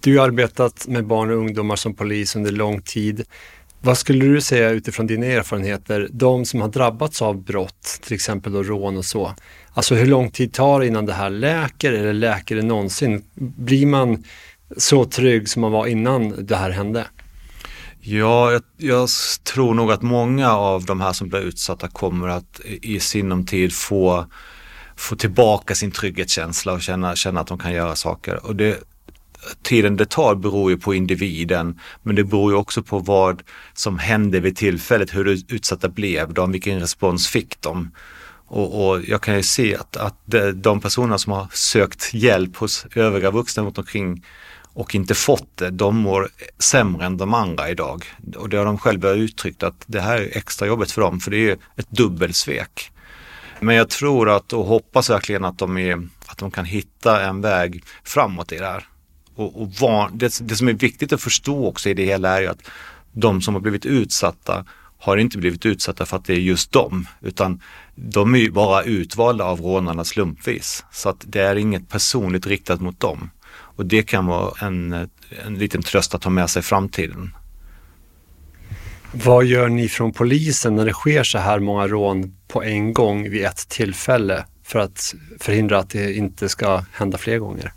Du 0.01 0.19
har 0.19 0.29
arbetat 0.29 0.87
med 0.89 1.07
barn 1.07 1.31
och 1.31 1.37
ungdomar 1.37 1.77
som 1.77 1.95
polis 1.95 2.37
under 2.37 2.53
lång 2.53 2.83
tid. 2.83 3.25
Vad 3.81 3.99
skulle 3.99 4.25
du 4.27 4.41
säga 4.41 4.71
utifrån 4.71 5.07
dina 5.07 5.27
erfarenheter, 5.27 6.09
de 6.13 6.45
som 6.45 6.61
har 6.61 6.69
drabbats 6.69 7.23
av 7.23 7.45
brott, 7.45 7.99
till 8.03 8.15
exempel 8.15 8.53
då 8.53 8.63
rån 8.63 8.97
och 8.97 9.05
så, 9.05 9.35
Alltså 9.77 9.95
hur 9.95 10.07
lång 10.07 10.31
tid 10.31 10.53
tar 10.53 10.81
det 10.81 10.87
innan 10.87 11.07
det 11.07 11.13
här 11.13 11.31
läker 11.31 11.93
eller 11.93 12.13
läker 12.13 12.57
det 12.57 12.63
någonsin? 12.63 13.25
Blir 13.35 13.87
man 13.87 14.25
så 14.77 15.05
trygg 15.05 15.49
som 15.49 15.63
man 15.63 15.73
var 15.73 15.87
innan 15.87 16.47
det 16.47 16.57
här 16.57 16.71
hände? 16.71 17.07
Ja, 18.01 18.53
jag, 18.53 18.63
jag, 18.77 19.09
tror 19.45 19.75
nog 19.75 19.93
att 19.93 20.03
många 20.03 20.53
av 20.53 20.85
de 20.85 21.01
här 21.01 21.13
som 21.13 21.29
blir 21.29 21.41
utsatta 21.41 21.89
kommer 21.89 22.29
att 22.29 22.61
i 22.65 23.01
sinom 23.01 23.47
tid 23.47 23.73
få, 23.73 24.27
få 24.97 25.17
tillbaka 25.17 25.75
sin 25.75 25.91
trygghetskänsla 25.91 26.73
och 26.73 26.83
känna, 26.83 27.17
känna 27.17 27.41
att 27.41 27.47
de 27.47 27.59
kan 27.59 27.73
göra 27.73 27.97
saker. 27.97 28.47
Och 28.47 28.57
det, 28.57 28.79
tiden 29.63 29.97
det 29.97 30.11
tar 30.11 30.35
beror 30.35 30.71
ju 30.71 30.79
på 30.79 30.95
individen, 30.95 31.81
men 32.03 32.17
det 32.17 32.25
beror 32.25 32.53
ju 32.53 32.57
också 32.59 32.83
på 32.83 32.99
vad 32.99 33.43
som 33.75 33.99
hände 33.99 34.41
vid 34.41 34.57
tillfället, 34.57 35.15
hur 35.15 35.29
utsatta 35.49 35.89
blev 35.89 36.35
de, 36.35 36.53
vilken 36.53 36.81
respons 36.81 37.29
fick 37.29 37.61
de. 37.61 37.91
Och, 38.49 38.89
och, 38.89 39.03
jag 39.05 39.21
kan 39.21 39.37
ju 39.37 39.43
se 39.43 39.77
att, 39.77 39.97
att 39.97 40.35
de 40.55 40.81
personer 40.81 41.17
som 41.17 41.33
har 41.33 41.47
sökt 41.53 42.15
hjälp 42.15 42.57
hos 42.57 42.87
övriga 42.95 43.31
vuxna 43.31 43.63
runt 43.63 43.79
omkring 43.79 44.25
och 44.77 44.95
inte 44.95 45.15
fått 45.15 45.57
det, 45.57 45.71
de 45.71 45.97
mår 45.97 46.29
sämre 46.59 47.07
än 47.07 47.17
de 47.17 47.35
andra 47.35 47.71
idag. 47.71 48.05
Och 48.37 48.49
det 48.49 48.57
har 48.57 48.65
de 48.65 48.79
själva 48.79 49.11
uttryckt 49.11 49.63
att 49.63 49.85
det 49.87 50.01
här 50.01 50.17
är 50.17 50.37
extra 50.37 50.67
jobbigt 50.67 50.93
för 50.93 51.01
dem, 51.01 51.21
för 51.21 51.31
det 51.31 51.51
är 51.51 51.57
ett 51.77 51.91
dubbelsvek. 51.91 52.91
Men 53.61 53.77
jag 53.77 53.89
tror 53.91 54.31
att 54.31 54.53
och 54.53 54.65
hoppas 54.65 55.11
verkligen 55.11 55.45
att 55.45 55.59
de, 55.59 55.79
är, 55.79 56.09
att 56.27 56.39
de 56.39 56.51
kan 56.51 56.65
hitta 56.65 57.23
en 57.23 57.41
väg 57.41 57.85
framåt 58.05 58.53
i 58.53 58.57
det 58.57 58.67
här. 58.67 58.85
Och, 59.37 59.63
och 59.63 59.69
van, 59.81 60.19
det, 60.19 60.41
det 60.49 60.57
som 60.57 60.69
är 60.69 60.73
viktigt 60.73 61.13
att 61.13 61.23
förstå 61.23 61.67
också 61.67 61.89
i 61.89 61.95
det 61.95 62.05
hela 62.05 62.37
är 62.37 62.41
ju 62.41 62.49
att 62.49 62.71
de 63.13 63.41
som 63.41 63.55
har 63.55 63.61
blivit 63.61 63.87
utsatta 63.87 64.65
har 64.99 65.17
inte 65.17 65.39
blivit 65.39 65.67
utsatta 65.67 66.07
för 66.07 66.17
att 66.17 66.25
det 66.25 66.33
är 66.33 66.39
just 66.39 66.73
dem, 66.73 67.09
utan 67.21 67.61
de 67.95 68.35
är 68.35 68.39
ju 68.39 68.51
bara 68.51 68.83
utvalda 68.83 69.45
av 69.45 69.61
rånarna 69.61 70.05
slumpvis. 70.05 70.85
Så 70.93 71.09
att 71.09 71.25
det 71.27 71.41
är 71.41 71.57
inget 71.57 71.89
personligt 71.89 72.47
riktat 72.47 72.81
mot 72.81 73.01
dem. 73.01 73.31
Och 73.49 73.87
det 73.87 74.03
kan 74.03 74.27
vara 74.27 74.67
en, 74.67 74.93
en 75.47 75.55
liten 75.59 75.83
tröst 75.83 76.15
att 76.15 76.25
ha 76.25 76.31
med 76.31 76.51
sig 76.51 76.61
i 76.61 76.63
framtiden. 76.63 77.35
Vad 79.13 79.45
gör 79.45 79.69
ni 79.69 79.89
från 79.89 80.13
polisen 80.13 80.77
när 80.77 80.87
det 80.87 80.93
sker 80.93 81.25
så 81.25 81.39
här 81.39 81.59
många 81.59 81.87
rån 81.87 82.37
på 82.49 82.63
en 82.63 82.93
gång 82.93 83.31
vid 83.31 83.45
ett 83.45 83.69
tillfälle 83.69 84.45
för 84.65 84.79
att 84.79 85.15
förhindra 85.41 85.79
att 85.79 85.91
det 85.91 86.15
inte 86.15 86.49
ska 86.49 86.85
hända 86.93 87.19
fler 87.19 87.39
gånger? 87.39 87.73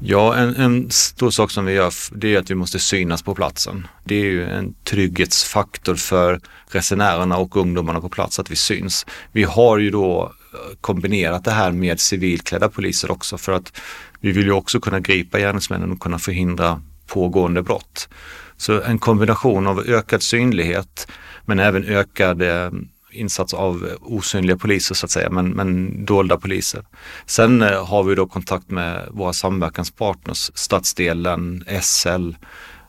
Ja, 0.00 0.36
en, 0.36 0.56
en, 0.56 0.90
stor 0.90 1.30
sak 1.30 1.50
som 1.50 1.64
vi 1.64 1.72
gör 1.72 1.92
det 2.12 2.34
är 2.34 2.38
att 2.38 2.50
vi 2.50 2.54
måste 2.54 2.78
synas 2.78 3.22
på 3.22 3.34
platsen. 3.34 3.86
Det 4.04 4.14
är 4.14 4.24
ju 4.24 4.44
en 4.44 4.74
trygghetsfaktor 4.84 5.94
för 5.94 6.40
resenärerna 6.66 7.36
och 7.36 7.56
ungdomarna 7.56 8.00
på 8.00 8.08
plats 8.08 8.38
att 8.38 8.50
vi 8.50 8.56
syns. 8.56 9.06
Vi 9.32 9.42
har 9.42 9.78
ju 9.78 9.90
då 9.90 10.32
eh, 10.52 10.76
kombinerat 10.80 11.44
det 11.44 11.50
här 11.50 11.72
med 11.72 12.00
civilklädda 12.00 12.68
poliser 12.68 13.10
också 13.10 13.38
för 13.38 13.52
att 13.52 13.80
vi 14.20 14.32
vill 14.32 14.46
ju 14.46 14.52
också 14.52 14.80
kunna 14.80 15.00
gripa 15.00 15.38
gärningsmännen 15.38 15.92
och 15.92 16.00
kunna 16.00 16.18
förhindra 16.18 16.82
pågående 17.06 17.62
brott. 17.62 18.08
Så 18.56 18.82
en 18.82 18.98
kombination 18.98 19.66
av 19.66 19.80
ökad 19.86 20.22
synlighet 20.22 21.08
men 21.44 21.58
även 21.58 21.84
ökade 21.84 22.52
mm, 22.52 22.88
insats 23.12 23.54
av 23.54 23.88
osynliga 24.00 24.56
poliser 24.56 24.94
så 24.94 25.06
att 25.06 25.10
säga, 25.10 25.30
men, 25.30 25.48
men 25.48 26.04
dolda 26.04 26.36
poliser. 26.36 26.84
Sen 27.26 27.62
eh, 27.62 27.86
har 27.86 28.02
vi 28.02 28.14
då 28.14 28.26
kontakt 28.26 28.70
med 28.70 29.08
våra 29.10 29.32
samverkanspartners, 29.32 30.50
stadsdelen, 30.54 31.64
SL, 31.82 32.30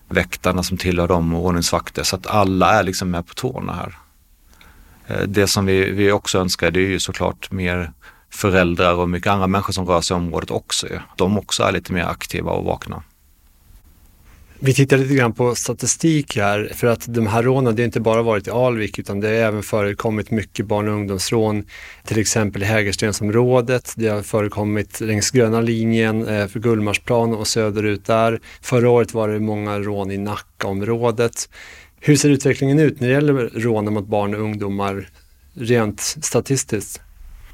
väktarna 0.09 0.63
som 0.63 0.77
tillhör 0.77 1.07
dem 1.07 1.33
och 1.35 1.45
ordningsvakter 1.45 2.03
så 2.03 2.15
att 2.15 2.27
alla 2.27 2.79
är 2.79 2.83
liksom 2.83 3.11
med 3.11 3.27
på 3.27 3.33
tårna 3.33 3.73
här. 3.73 3.97
Eh, 5.07 5.27
det 5.27 5.47
som 5.47 5.65
vi, 5.65 5.91
vi 5.91 6.11
också 6.11 6.39
önskar 6.39 6.71
det 6.71 6.79
är 6.79 6.89
ju 6.89 6.99
såklart 6.99 7.51
mer 7.51 7.91
föräldrar 8.29 8.93
och 8.93 9.09
mycket 9.09 9.31
andra 9.31 9.47
människor 9.47 9.73
som 9.73 9.87
rör 9.87 10.01
sig 10.01 10.15
i 10.15 10.17
området 10.17 10.51
också. 10.51 10.87
De 11.17 11.37
också 11.37 11.63
är 11.63 11.71
lite 11.71 11.93
mer 11.93 12.03
aktiva 12.03 12.51
och 12.51 12.65
vakna. 12.65 13.03
Vi 14.59 14.73
tittar 14.73 14.97
lite 14.97 15.15
grann 15.15 15.33
på 15.33 15.55
statistik 15.55 16.37
här 16.37 16.71
för 16.75 16.87
att 16.87 17.13
de 17.13 17.27
här 17.27 17.43
rånen, 17.43 17.75
det 17.75 17.81
har 17.81 17.85
inte 17.85 17.99
bara 17.99 18.21
varit 18.21 18.47
i 18.47 18.51
Alvik 18.51 18.99
utan 18.99 19.19
det 19.19 19.27
har 19.27 19.33
även 19.33 19.63
förekommit 19.63 20.31
mycket 20.31 20.65
barn 20.65 20.87
och 20.87 20.93
ungdomsrån, 20.93 21.65
till 22.05 22.19
exempel 22.19 22.63
i 22.63 22.65
Hägerstensområdet. 22.65 23.93
Det 23.95 24.07
har 24.07 24.21
förekommit 24.21 25.01
längs 25.01 25.31
gröna 25.31 25.61
linjen 25.61 26.27
eh, 26.27 26.47
för 26.47 26.59
Gullmarsplan 26.59 27.33
och 27.33 27.47
söderut 27.47 28.05
där. 28.05 28.39
Förra 28.61 28.89
året 28.89 29.13
var 29.13 29.29
det 29.29 29.39
många 29.39 29.79
rån 29.79 30.11
i 30.11 30.17
Nackaområdet. 30.17 31.49
Hur 31.99 32.15
ser 32.15 32.29
utvecklingen 32.29 32.79
ut 32.79 32.99
när 32.99 33.07
det 33.07 33.13
gäller 33.13 33.33
rånen 33.53 33.93
mot 33.93 34.07
barn 34.07 34.35
och 34.35 34.41
ungdomar 34.41 35.09
rent 35.53 36.01
statistiskt? 36.01 37.01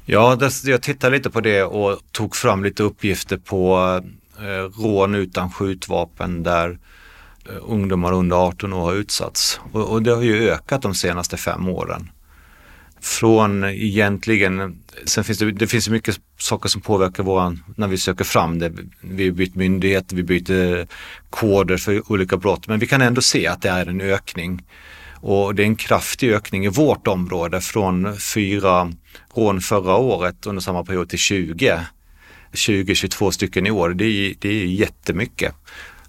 Ja, 0.04 0.38
jag 0.64 0.82
tittade 0.82 1.16
lite 1.16 1.30
på 1.30 1.40
det 1.40 1.62
och 1.62 1.98
tog 2.12 2.36
fram 2.36 2.64
lite 2.64 2.82
uppgifter 2.82 3.36
på 3.36 4.00
Eh, 4.40 4.82
rån 4.82 5.14
utan 5.14 5.50
skjutvapen 5.50 6.42
där 6.42 6.78
eh, 7.48 7.56
ungdomar 7.60 8.12
under 8.12 8.36
18 8.36 8.72
år 8.72 8.80
har 8.80 8.94
utsatts. 8.94 9.60
Och, 9.72 9.92
och, 9.92 10.02
det 10.02 10.10
har 10.10 10.22
ju 10.22 10.50
ökat 10.50 10.82
de 10.82 10.94
senaste 10.94 11.36
fem 11.36 11.68
åren. 11.68 12.10
Från 13.00 13.64
egentligen, 13.64 14.82
sen 15.04 15.24
finns 15.24 15.38
det, 15.38 15.52
det 15.52 15.66
finns 15.66 15.88
mycket 15.88 16.20
saker 16.38 16.68
som 16.68 16.80
påverkar 16.80 17.22
våran, 17.22 17.64
när 17.76 17.88
vi 17.88 17.98
söker 17.98 18.24
fram 18.24 18.58
det. 18.58 18.72
Vi 19.00 19.28
har 19.28 19.34
bytt 19.34 19.54
myndighet, 19.54 20.12
vi 20.12 20.22
byter 20.22 20.86
koder 21.30 21.76
för 21.76 22.12
olika 22.12 22.36
brott, 22.36 22.66
men 22.66 22.78
vi 22.78 22.86
kan 22.86 23.02
ändå 23.02 23.20
se 23.20 23.46
att 23.46 23.62
det 23.62 23.68
är 23.68 23.86
en 23.86 24.00
ökning. 24.00 24.66
Och 25.22 25.54
det 25.54 25.62
är 25.62 25.66
en 25.66 25.76
kraftig 25.76 26.32
ökning 26.32 26.64
i 26.64 26.68
vårt 26.68 27.06
område 27.06 27.60
från 27.60 28.16
fyra 28.20 28.92
rån 29.34 29.60
förra 29.60 29.96
året 29.96 30.46
under 30.46 30.60
samma 30.60 30.84
period 30.84 31.08
till 31.08 31.18
20. 31.18 31.80
20-22 32.52 33.30
stycken 33.30 33.66
i 33.66 33.70
år, 33.70 33.90
det 33.90 34.04
är, 34.04 34.34
det 34.38 34.48
är 34.48 34.66
jättemycket. 34.66 35.54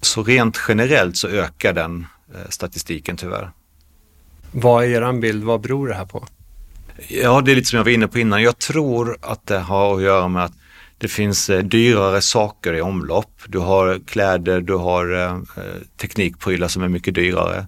Så 0.01 0.23
rent 0.23 0.59
generellt 0.67 1.17
så 1.17 1.27
ökar 1.27 1.73
den 1.73 2.05
eh, 2.35 2.49
statistiken 2.49 3.17
tyvärr. 3.17 3.51
Vad 4.51 4.83
är 4.83 4.87
er 4.87 5.21
bild? 5.21 5.43
Vad 5.43 5.61
beror 5.61 5.87
det 5.87 5.93
här 5.93 6.05
på? 6.05 6.27
Ja, 7.07 7.41
det 7.41 7.51
är 7.51 7.55
lite 7.55 7.67
som 7.67 7.77
jag 7.77 7.83
var 7.83 7.91
inne 7.91 8.07
på 8.07 8.19
innan. 8.19 8.43
Jag 8.43 8.57
tror 8.57 9.17
att 9.21 9.47
det 9.47 9.59
har 9.59 9.95
att 9.95 10.03
göra 10.03 10.27
med 10.27 10.43
att 10.43 10.53
det 10.97 11.07
finns 11.07 11.49
eh, 11.49 11.63
dyrare 11.63 12.21
saker 12.21 12.73
i 12.73 12.81
omlopp. 12.81 13.41
Du 13.47 13.59
har 13.59 13.99
kläder, 14.07 14.61
du 14.61 14.73
har 14.73 15.23
eh, 15.23 15.37
teknikprylar 15.97 16.67
som 16.67 16.83
är 16.83 16.87
mycket 16.87 17.15
dyrare. 17.15 17.67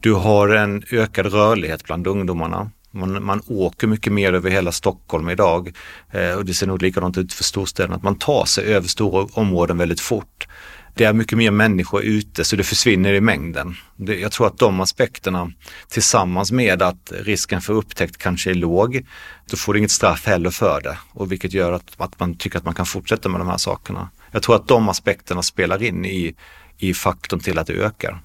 Du 0.00 0.12
har 0.12 0.48
en 0.48 0.82
ökad 0.90 1.26
rörlighet 1.26 1.84
bland 1.84 2.06
ungdomarna. 2.06 2.70
Man, 2.94 3.24
man 3.24 3.42
åker 3.46 3.86
mycket 3.86 4.12
mer 4.12 4.32
över 4.32 4.50
hela 4.50 4.72
Stockholm 4.72 5.28
idag 5.28 5.72
eh, 6.10 6.32
och 6.32 6.44
det 6.44 6.54
ser 6.54 6.66
nog 6.66 6.82
likadant 6.82 7.18
ut 7.18 7.32
för 7.32 7.44
storstäderna, 7.44 7.96
att 7.96 8.02
man 8.02 8.18
tar 8.18 8.44
sig 8.44 8.64
över 8.64 8.88
stora 8.88 9.28
områden 9.32 9.78
väldigt 9.78 10.00
fort 10.00 10.46
det 10.94 11.04
är 11.04 11.12
mycket 11.12 11.38
mer 11.38 11.50
människor 11.50 12.02
ute 12.02 12.44
så 12.44 12.56
det 12.56 12.64
försvinner 12.64 13.12
i 13.12 13.20
mängden. 13.20 13.74
Det, 13.96 14.20
jag 14.20 14.32
tror 14.32 14.46
att 14.46 14.58
de 14.58 14.80
aspekterna 14.80 15.52
tillsammans 15.88 16.52
med 16.52 16.82
att 16.82 17.12
risken 17.20 17.60
för 17.60 17.72
upptäckt 17.72 18.16
kanske 18.16 18.50
är 18.50 18.54
låg, 18.54 19.06
då 19.50 19.56
får 19.56 19.72
du 19.72 19.78
inget 19.78 19.90
straff 19.90 20.26
heller 20.26 20.50
för 20.50 20.80
det 20.80 20.98
och 21.10 21.32
vilket 21.32 21.52
gör 21.52 21.72
att, 21.72 21.94
att 21.96 22.20
man 22.20 22.34
tycker 22.34 22.58
att 22.58 22.64
man 22.64 22.74
kan 22.74 22.86
fortsätta 22.86 23.28
med 23.28 23.40
de 23.40 23.48
här 23.48 23.56
sakerna. 23.56 24.08
Jag 24.30 24.42
tror 24.42 24.56
att 24.56 24.68
de 24.68 24.88
aspekterna 24.88 25.42
spelar 25.42 25.82
in 25.82 26.04
i, 26.04 26.34
i 26.78 26.94
faktorn 26.94 27.40
till 27.40 27.58
att 27.58 27.66
det 27.66 27.72
ökar. 27.72 28.22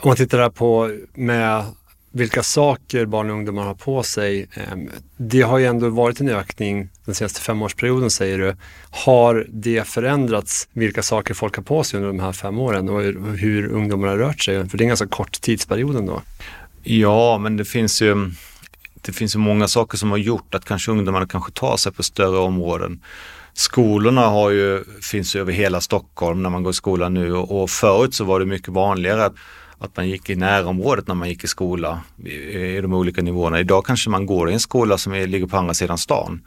Om 0.00 0.08
man 0.08 0.16
tittar 0.16 0.38
där 0.38 0.50
på 0.50 0.90
med 1.14 1.64
vilka 2.18 2.42
saker 2.42 3.06
barn 3.06 3.30
och 3.30 3.36
ungdomar 3.36 3.64
har 3.64 3.74
på 3.74 4.02
sig. 4.02 4.48
Ehm, 4.54 4.90
det 5.16 5.40
har 5.40 5.58
ju 5.58 5.66
ändå 5.66 5.88
varit 5.88 6.20
en 6.20 6.28
ökning 6.28 6.88
den 7.04 7.14
senaste 7.14 7.40
femårsperioden 7.40 8.10
säger 8.10 8.38
du. 8.38 8.56
Har 8.90 9.46
det 9.48 9.88
förändrats 9.88 10.68
vilka 10.72 11.02
saker 11.02 11.34
folk 11.34 11.56
har 11.56 11.62
på 11.62 11.84
sig 11.84 11.96
under 11.96 12.08
de 12.08 12.20
här 12.20 12.32
fem 12.32 12.58
åren 12.58 12.88
och 12.88 13.02
hur 13.36 13.68
ungdomar 13.68 14.08
har 14.08 14.16
rört 14.16 14.40
sig? 14.40 14.68
För 14.68 14.78
det 14.78 14.82
är 14.82 14.84
en 14.84 14.88
ganska 14.88 15.06
kort 15.06 15.40
tidsperiod 15.40 15.96
ändå. 15.96 16.22
Ja, 16.82 17.38
men 17.38 17.56
det 17.56 17.64
finns 17.64 18.02
ju 18.02 18.30
det 18.94 19.12
finns 19.12 19.34
ju 19.34 19.38
många 19.38 19.68
saker 19.68 19.98
som 19.98 20.10
har 20.10 20.18
gjort 20.18 20.54
att 20.54 20.64
kanske 20.64 20.90
ungdomarna 20.90 21.26
kanske 21.26 21.52
tar 21.52 21.76
sig 21.76 21.92
på 21.92 22.02
större 22.02 22.38
områden. 22.38 23.00
Skolorna 23.52 24.26
har 24.26 24.50
ju, 24.50 24.84
finns 25.02 25.36
ju 25.36 25.40
över 25.40 25.52
hela 25.52 25.80
Stockholm 25.80 26.42
när 26.42 26.50
man 26.50 26.62
går 26.62 26.70
i 26.70 26.74
skolan 26.74 27.14
nu 27.14 27.34
och, 27.34 27.62
och 27.62 27.70
förut 27.70 28.14
så 28.14 28.24
var 28.24 28.40
det 28.40 28.46
mycket 28.46 28.68
vanligare 28.68 29.24
att 29.24 29.34
att 29.78 29.96
man 29.96 30.08
gick 30.08 30.30
i 30.30 30.36
närområdet 30.36 31.08
när 31.08 31.14
man 31.14 31.28
gick 31.28 31.44
i 31.44 31.46
skola 31.46 32.00
i 32.24 32.80
de 32.80 32.92
olika 32.92 33.22
nivåerna. 33.22 33.60
Idag 33.60 33.86
kanske 33.86 34.10
man 34.10 34.26
går 34.26 34.50
i 34.50 34.52
en 34.52 34.60
skola 34.60 34.98
som 34.98 35.14
är, 35.14 35.26
ligger 35.26 35.46
på 35.46 35.56
andra 35.56 35.74
sidan 35.74 35.98
stan. 35.98 36.40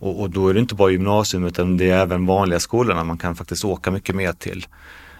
Och, 0.00 0.20
och, 0.20 0.30
då 0.30 0.48
är 0.48 0.54
det 0.54 0.60
inte 0.60 0.74
bara 0.74 0.90
gymnasium 0.90 1.44
utan 1.44 1.76
det 1.76 1.90
är 1.90 1.98
även 1.98 2.26
vanliga 2.26 2.60
skolorna 2.60 3.04
man 3.04 3.18
kan 3.18 3.36
faktiskt 3.36 3.64
åka 3.64 3.90
mycket 3.90 4.14
mer 4.14 4.32
till. 4.32 4.66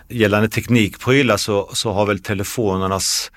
Gällande 0.08 0.48
teknikprylar 0.48 1.36
så, 1.36 1.70
så 1.72 1.92
har 1.92 2.06
väl 2.06 2.18
telefonernas 2.18 3.32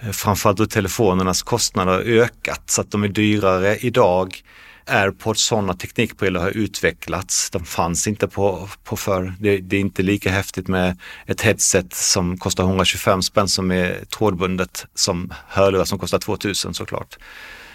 eh, 0.00 0.10
framförallt 0.10 0.58
då 0.58 0.66
telefonernas 0.66 1.42
kostnader 1.42 1.98
ökat 1.98 2.70
så 2.70 2.80
att 2.80 2.90
de 2.90 3.04
är 3.04 3.08
dyrare 3.08 3.76
idag 3.76 4.42
AirPods, 4.86 5.40
sådana 5.40 5.74
teknikprylar 5.74 6.40
har 6.40 6.50
utvecklats. 6.50 7.50
De 7.50 7.64
fanns 7.64 8.06
inte 8.06 8.28
på, 8.28 8.68
på 8.84 8.96
förr. 8.96 9.34
Det, 9.40 9.58
det, 9.58 9.76
är 9.76 9.80
inte 9.80 10.02
lika 10.02 10.30
häftigt 10.30 10.68
med 10.68 10.98
ett 11.26 11.40
headset 11.40 11.94
som 11.94 12.38
kostar 12.38 12.64
125 12.64 13.22
spänn 13.22 13.48
som 13.48 13.70
är 13.70 14.04
trådbundet 14.04 14.86
som 14.94 15.32
hörlurar 15.48 15.84
som 15.84 15.98
kostar 15.98 16.18
2000 16.18 16.74
såklart. 16.74 17.18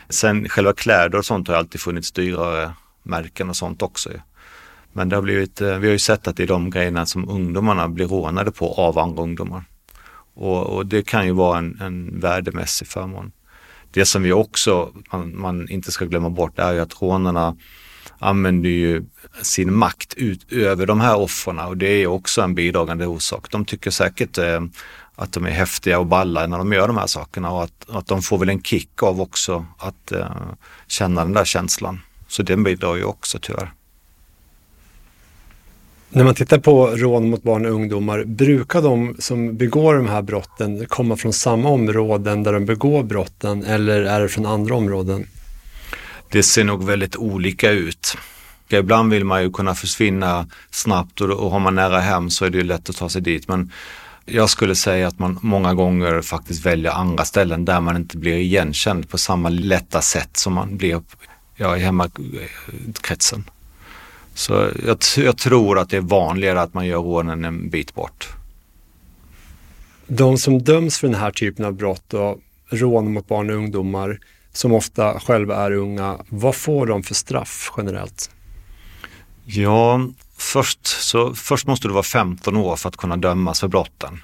Sen 0.10 0.50
själva 0.50 0.74
kläder 0.74 1.18
och 1.18 1.26
sånt 1.26 1.48
har 1.48 1.56
alltid 1.56 1.82
funnits 1.82 2.12
dyrare 2.12 2.74
märken 3.04 3.50
och 3.50 3.56
sånt 3.56 3.82
också. 3.82 4.10
Men 4.94 5.10
det 5.10 5.16
har 5.16 5.24
blivit, 5.24 5.62
eh, 5.62 5.78
vi 5.78 5.88
har 5.88 5.94
ju 5.94 6.00
sett 6.00 6.28
att 6.28 6.38
det 6.38 6.44
är 6.44 6.48
de 6.48 6.70
grejerna 6.70 7.06
som 7.06 7.30
ungdomarna 7.30 7.88
blir 7.88 8.08
rånade 8.08 8.52
på 8.52 8.74
av 8.74 9.00
andra 9.00 9.24
ungdomar. 9.24 9.64
Och, 10.34 10.64
och 10.64 10.86
det 10.86 11.02
kan 11.02 11.26
ju 11.26 11.32
vara 11.32 11.58
en, 11.58 11.82
en 11.82 12.20
värdemässig 12.20 12.88
förmån. 12.88 13.32
Det 13.92 14.06
som 14.06 14.24
vi 14.24 14.32
också 14.32 14.94
man, 15.12 15.40
man 15.40 15.70
inte 15.70 15.92
ska 15.92 16.06
glömma 16.06 16.30
bort 16.30 16.60
är 16.60 16.74
ju 16.74 16.80
att 16.80 17.02
rånarna 17.02 17.56
använder 18.20 18.70
ju 18.70 19.04
sin 19.42 19.74
makt 19.74 20.14
ut 20.14 20.52
över 20.52 20.86
de 20.86 21.00
här 21.00 21.18
offren 21.18 21.60
och 21.60 21.78
det 21.78 21.88
är 21.88 22.08
också 22.08 22.42
en 22.42 22.56
bidragande 22.56 23.06
orsak. 23.06 23.52
De 23.52 23.66
tycker 23.66 23.92
säkert 23.92 24.38
eh, 24.38 24.62
att 25.16 25.34
de 25.34 25.46
är 25.46 25.52
häftiga 25.52 26.00
och 26.00 26.06
balla 26.06 26.48
när 26.48 26.58
de 26.58 26.74
gör 26.74 26.88
de 26.88 26.98
här 26.98 27.08
sakerna 27.08 27.52
och 27.52 27.64
att, 27.64 27.90
att 27.90 28.08
de 28.08 28.22
får 28.22 28.38
väl 28.38 28.50
en 28.50 28.62
kick 28.62 29.04
av 29.04 29.22
också 29.22 29.66
att 29.78 30.12
eh, 30.12 30.26
känna 30.88 31.24
den 31.24 31.34
där 31.34 31.46
känslan. 31.46 32.00
Så 32.28 32.44
den 32.44 32.64
bidrar 32.64 32.96
ju 32.96 33.04
också 33.04 33.40
tyvärr. 33.42 33.72
När 36.10 36.24
man 36.24 36.36
tittar 36.36 36.60
på 36.60 36.88
rån 36.88 37.30
mot 37.30 37.44
barn 37.44 37.66
och 37.66 37.72
ungdomar, 37.72 38.24
brukar 38.24 38.82
de 38.82 39.16
som 39.20 39.58
begår 39.58 39.96
de 39.96 40.08
här 40.08 40.22
brotten 40.22 40.86
komma 40.86 41.16
från 41.16 41.34
samma 41.34 41.70
områden 41.70 42.44
där 42.44 42.54
de 42.54 42.66
begår 42.66 43.04
brotten 43.04 43.64
eller 43.64 44.02
är 44.02 44.22
det 44.22 44.30
från 44.30 44.46
andra 44.46 44.76
områden? 44.76 45.28
Det 46.32 46.44
ser 46.44 46.64
nog 46.64 46.84
väldigt 46.84 47.16
olika 47.16 47.72
ut. 47.72 48.18
Ibland 48.70 49.12
vill 49.12 49.26
man 49.26 49.44
ju 49.44 49.52
kunna 49.52 49.76
försvinna 49.76 50.48
snabbt 50.72 51.22
och, 51.22 51.30
och 51.30 51.52
har 51.52 51.60
man 51.60 51.76
nära 51.76 52.00
hem 52.00 52.30
så 52.30 52.46
är 52.46 52.50
det 52.50 52.58
ju 52.58 52.64
lätt 52.64 52.90
att 52.90 52.98
ta 52.98 53.10
sig 53.10 53.22
dit. 53.22 53.48
Men 53.48 53.72
jag 54.26 54.50
skulle 54.50 54.76
säga 54.76 55.08
att 55.08 55.20
man 55.20 55.40
många 55.42 55.74
gånger 55.74 56.22
faktiskt 56.22 56.66
väljer 56.66 56.92
andra 56.92 57.26
ställen 57.26 57.66
där 57.66 57.82
man 57.82 57.96
inte 57.96 58.18
blir 58.18 58.38
igenkänd 58.38 59.10
på 59.10 59.18
samma 59.18 59.50
lätta 59.50 60.02
sätt 60.02 60.38
som 60.38 60.54
man 60.54 60.78
blir 60.78 61.02
ja, 61.56 61.78
i 61.78 61.80
hemmakretsen. 61.80 63.44
Så 64.38 64.72
jag, 64.86 64.98
jag, 65.18 65.38
tror 65.38 65.80
att 65.80 65.90
det 65.90 65.98
är 65.98 66.02
vanligare 66.02 66.62
att 66.62 66.74
man 66.74 66.88
gör 66.88 67.02
rånen 67.02 67.46
en 67.46 67.70
bit 67.70 67.96
bort. 67.96 68.30
De 70.08 70.38
som 70.38 70.64
döms 70.64 70.98
för 71.00 71.08
den 71.08 71.20
här 71.20 71.32
typen 71.32 71.66
av 71.66 71.74
brott 71.74 72.14
och 72.14 72.40
rån 72.70 73.14
mot 73.14 73.28
barn 73.28 73.50
och 73.50 73.56
ungdomar 73.56 74.20
som 74.54 74.74
ofta 74.74 75.20
själva 75.20 75.56
är 75.56 75.72
unga, 75.72 76.18
vad 76.30 76.56
får 76.56 76.86
de 76.86 77.04
för 77.04 77.16
straff 77.16 77.72
generellt? 77.78 78.32
Ja, 79.46 80.08
först, 80.38 80.88
så, 80.88 81.34
först 81.34 81.68
måste 81.68 81.88
du 81.88 81.94
vara 81.94 82.04
15 82.04 82.58
år 82.58 82.76
för 82.76 82.90
att 82.90 82.98
kunna 82.98 83.18
dömas 83.18 83.60
för 83.60 83.68
brotten. 83.68 84.24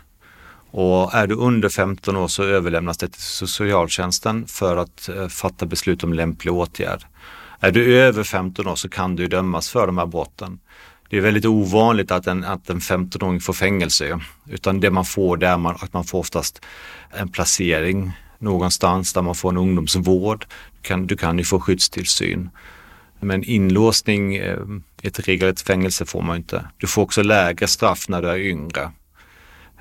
Och 0.72 1.14
är 1.14 1.28
du 1.28 1.36
under 1.36 1.70
15 1.70 2.16
år 2.16 2.28
så 2.28 2.44
överlämnas 2.44 2.98
det 2.98 3.08
till 3.10 3.22
socialtjänsten 3.22 4.48
för 4.48 4.78
att 4.78 5.10
eh, 5.10 5.28
fatta 5.28 5.66
beslut 5.66 6.04
om 6.04 6.14
lämplig 6.14 6.54
åtgärd. 6.54 7.06
Är 7.64 7.72
du 7.72 7.98
över 7.98 8.24
15 8.24 8.68
år 8.68 8.76
så 8.76 8.90
kan 8.90 9.16
du 9.16 9.28
dömas 9.28 9.70
för 9.70 9.88
de 9.88 9.98
här 9.98 10.06
brotten. 10.06 10.60
Det 11.10 11.18
är 11.18 11.22
väldigt 11.22 11.46
ovanligt 11.46 12.12
att 12.12 12.28
en, 12.28 12.44
att 12.44 12.70
en 12.70 12.80
15-åring 12.80 13.40
får 13.40 13.54
fängelse, 13.54 14.20
utan 14.50 14.80
det 14.80 14.92
man 14.92 15.06
får 15.06 15.38
det 15.38 15.48
är 15.48 15.58
man, 15.58 15.76
att 15.80 15.94
man 15.94 16.04
får 16.04 16.20
oftast 16.20 16.62
en 17.12 17.30
placering 17.30 18.12
någonstans 18.40 19.14
där 19.14 19.22
man 19.22 19.36
får 19.36 19.50
en 19.50 19.58
ungdomsvård. 19.58 20.46
Du 20.72 20.88
kan, 20.88 21.08
du 21.08 21.18
kan 21.18 21.38
ju 21.38 21.44
få 21.44 21.60
skyddstillsyn. 21.60 22.50
Men 23.20 23.44
inlåsning, 23.44 24.36
eh, 24.36 24.60
ett 25.02 25.28
regelrätt 25.28 25.62
fängelse 25.62 26.06
får 26.06 26.22
man 26.22 26.38
inte. 26.38 26.66
Du 26.78 26.88
får 26.88 27.02
också 27.02 27.24
lägre 27.24 27.68
straff 27.68 28.10
när 28.10 28.22
du 28.22 28.30
är 28.30 28.38
yngre. 28.38 28.92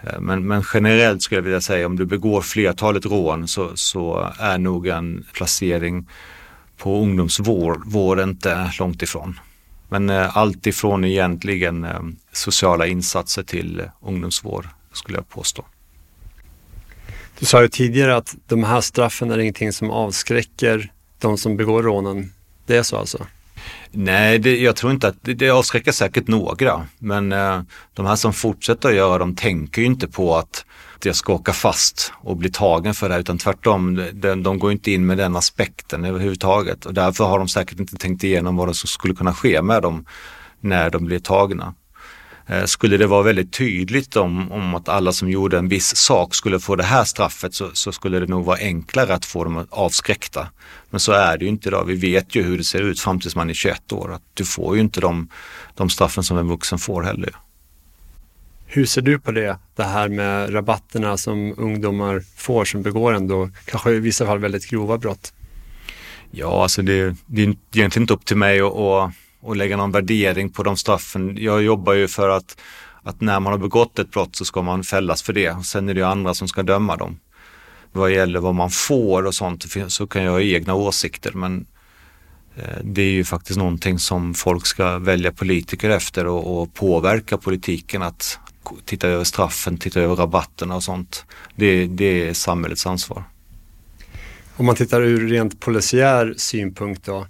Eh, 0.02 0.20
men, 0.20 0.46
men, 0.46 0.62
generellt 0.74 1.22
skulle 1.22 1.38
jag 1.38 1.44
vilja 1.44 1.60
säga 1.60 1.86
om 1.86 1.96
du 1.96 2.06
begår 2.06 2.40
flertalet 2.40 3.06
rån 3.06 3.48
så, 3.48 3.70
så 3.74 4.32
är 4.38 4.58
nog 4.58 4.86
en 4.86 5.24
placering 5.32 6.06
på 6.82 7.00
ungdomsvård 7.00 7.82
vård 7.86 8.20
inte 8.20 8.72
långt 8.78 9.02
ifrån. 9.02 9.40
Men 9.88 10.10
eh, 10.10 10.36
allt 10.36 10.66
ifrån 10.66 11.04
egentligen 11.04 11.84
eh, 11.84 12.00
sociala 12.32 12.86
insatser 12.86 13.42
till 13.42 13.80
eh, 13.80 13.86
ungdomsvård 14.00 14.68
skulle 14.92 15.18
jag 15.18 15.28
påstå. 15.28 15.64
Du 17.38 17.46
sa 17.46 17.62
ju 17.62 17.68
tidigare 17.68 18.16
att 18.16 18.36
de 18.46 18.64
här 18.64 18.80
straffen 18.80 19.30
är 19.30 19.38
ingenting 19.38 19.72
som 19.72 19.90
avskräcker 19.90 20.92
de 21.18 21.38
som 21.38 21.56
begår 21.56 21.82
rånen. 21.82 22.32
Det 22.66 22.76
är 22.76 22.82
så 22.82 22.96
alltså? 22.96 23.26
Nej, 23.90 24.38
det, 24.38 24.58
jag 24.58 24.76
tror 24.76 24.92
inte 24.92 25.08
att 25.08 25.16
det, 25.22 25.34
det 25.34 25.50
avskräcker 25.50 25.92
säkert 25.92 26.28
några. 26.28 26.86
Men 26.98 27.32
eh, 27.32 27.62
de 27.94 28.06
här 28.06 28.16
som 28.16 28.32
fortsätter 28.32 28.88
att 28.88 28.94
göra 28.94 29.18
de 29.18 29.36
tänker 29.36 29.82
ju 29.82 29.86
inte 29.86 30.08
på 30.08 30.36
att 30.36 30.64
jag 31.06 31.16
ska 31.16 31.32
åka 31.32 31.52
fast 31.52 32.12
och 32.16 32.36
bli 32.36 32.50
tagen 32.50 32.94
för 32.94 33.08
det 33.08 33.14
här. 33.14 33.20
utan 33.20 33.38
tvärtom, 33.38 34.08
de, 34.12 34.42
de 34.42 34.58
går 34.58 34.72
inte 34.72 34.92
in 34.92 35.06
med 35.06 35.18
den 35.18 35.36
aspekten 35.36 36.04
överhuvudtaget 36.04 36.86
och 36.86 36.94
därför 36.94 37.24
har 37.24 37.38
de 37.38 37.48
säkert 37.48 37.80
inte 37.80 37.96
tänkt 37.96 38.24
igenom 38.24 38.56
vad 38.56 38.76
som 38.76 38.88
skulle 38.88 39.14
kunna 39.14 39.34
ske 39.34 39.62
med 39.62 39.82
dem 39.82 40.06
när 40.60 40.90
de 40.90 41.04
blir 41.04 41.18
tagna. 41.18 41.74
Eh, 42.46 42.64
skulle 42.64 42.96
det 42.96 43.06
vara 43.06 43.22
väldigt 43.22 43.52
tydligt 43.52 44.16
om, 44.16 44.52
om 44.52 44.74
att 44.74 44.88
alla 44.88 45.12
som 45.12 45.30
gjorde 45.30 45.58
en 45.58 45.68
viss 45.68 45.96
sak 45.96 46.34
skulle 46.34 46.60
få 46.60 46.76
det 46.76 46.84
här 46.84 47.04
straffet 47.04 47.54
så, 47.54 47.70
så, 47.72 47.92
skulle 47.92 48.20
det 48.20 48.26
nog 48.26 48.44
vara 48.44 48.58
enklare 48.58 49.14
att 49.14 49.24
få 49.24 49.44
dem 49.44 49.66
avskräckta. 49.70 50.48
Men 50.90 51.00
så 51.00 51.12
är 51.12 51.38
det 51.38 51.44
ju 51.44 51.48
inte 51.48 51.68
idag. 51.68 51.84
Vi 51.84 51.94
vet 51.94 52.34
ju 52.34 52.42
hur 52.42 52.58
det 52.58 52.64
ser 52.64 52.82
ut 52.82 53.00
fram 53.00 53.20
tills 53.20 53.36
man 53.36 53.50
är 53.50 53.54
21 53.54 53.92
år. 53.92 54.12
Att 54.12 54.22
du 54.34 54.44
får 54.44 54.74
ju 54.76 54.80
inte 54.80 55.00
de, 55.00 55.28
de 55.74 55.90
straffen 55.90 56.24
som 56.24 56.38
en 56.38 56.48
vuxen 56.48 56.78
får 56.78 57.02
heller. 57.02 57.36
Hur 58.74 58.86
ser 58.86 59.02
du 59.02 59.18
på 59.18 59.32
det? 59.32 59.58
Det 59.76 59.84
här 59.84 60.08
med 60.08 60.54
rabatterna 60.54 61.16
som 61.16 61.54
ungdomar 61.56 62.22
får 62.36 62.64
som 62.64 62.82
begår 62.82 63.12
ändå 63.12 63.50
kanske 63.64 63.90
i 63.90 64.00
vissa 64.00 64.26
fall 64.26 64.38
väldigt 64.38 64.70
grova 64.70 64.98
brott. 64.98 65.32
Ja, 66.30 66.62
alltså 66.62 66.82
det, 66.82 67.16
det 67.26 67.42
är 67.42 67.54
egentligen 67.72 68.02
inte 68.02 68.14
upp 68.14 68.24
till 68.24 68.36
mig 68.36 68.60
att, 68.60 68.72
att, 68.72 69.12
att 69.46 69.56
lägga 69.56 69.76
någon 69.76 69.90
värdering 69.92 70.50
på 70.50 70.62
de 70.62 70.76
straffen. 70.76 71.36
Jag 71.40 71.62
jobbar 71.62 71.92
ju 71.92 72.08
för 72.08 72.28
att, 72.28 72.60
att 73.02 73.20
när 73.20 73.40
man 73.40 73.52
har 73.52 73.58
begått 73.58 73.98
ett 73.98 74.10
brott 74.10 74.36
så 74.36 74.44
ska 74.44 74.62
man 74.62 74.84
fällas 74.84 75.22
för 75.22 75.32
det. 75.32 75.50
Och 75.50 75.64
sen 75.64 75.88
är 75.88 75.94
det 75.94 76.00
ju 76.00 76.06
andra 76.06 76.34
som 76.34 76.48
ska 76.48 76.62
döma 76.62 76.96
dem. 76.96 77.18
Vad 77.92 78.12
gäller 78.12 78.40
vad 78.40 78.54
man 78.54 78.70
får 78.70 79.26
och 79.26 79.34
sånt 79.34 79.64
så 79.88 80.06
kan 80.06 80.22
jag 80.22 80.32
ha 80.32 80.40
egna 80.40 80.74
åsikter 80.74 81.32
men 81.32 81.66
eh, 82.56 82.78
det 82.82 83.02
är 83.02 83.12
ju 83.12 83.24
faktiskt 83.24 83.58
någonting 83.58 83.98
som 83.98 84.34
folk 84.34 84.66
ska 84.66 84.98
välja 84.98 85.32
politiker 85.32 85.90
efter 85.90 86.26
och, 86.26 86.62
och 86.62 86.74
påverka 86.74 87.38
politiken 87.38 88.02
att, 88.02 88.38
titta 88.84 89.08
över 89.08 89.24
straffen, 89.24 89.78
titta 89.78 90.00
över 90.00 90.16
rabatterna 90.16 90.76
och 90.76 90.82
sånt. 90.82 91.24
Det, 91.56 91.86
det 91.86 92.28
är 92.28 92.34
samhällets 92.34 92.86
ansvar. 92.86 93.24
Om 94.56 94.66
man 94.66 94.76
tittar 94.76 95.02
ur 95.02 95.28
rent 95.28 95.60
polisiär 95.60 96.34
synpunkt 96.36 97.06
då, 97.06 97.26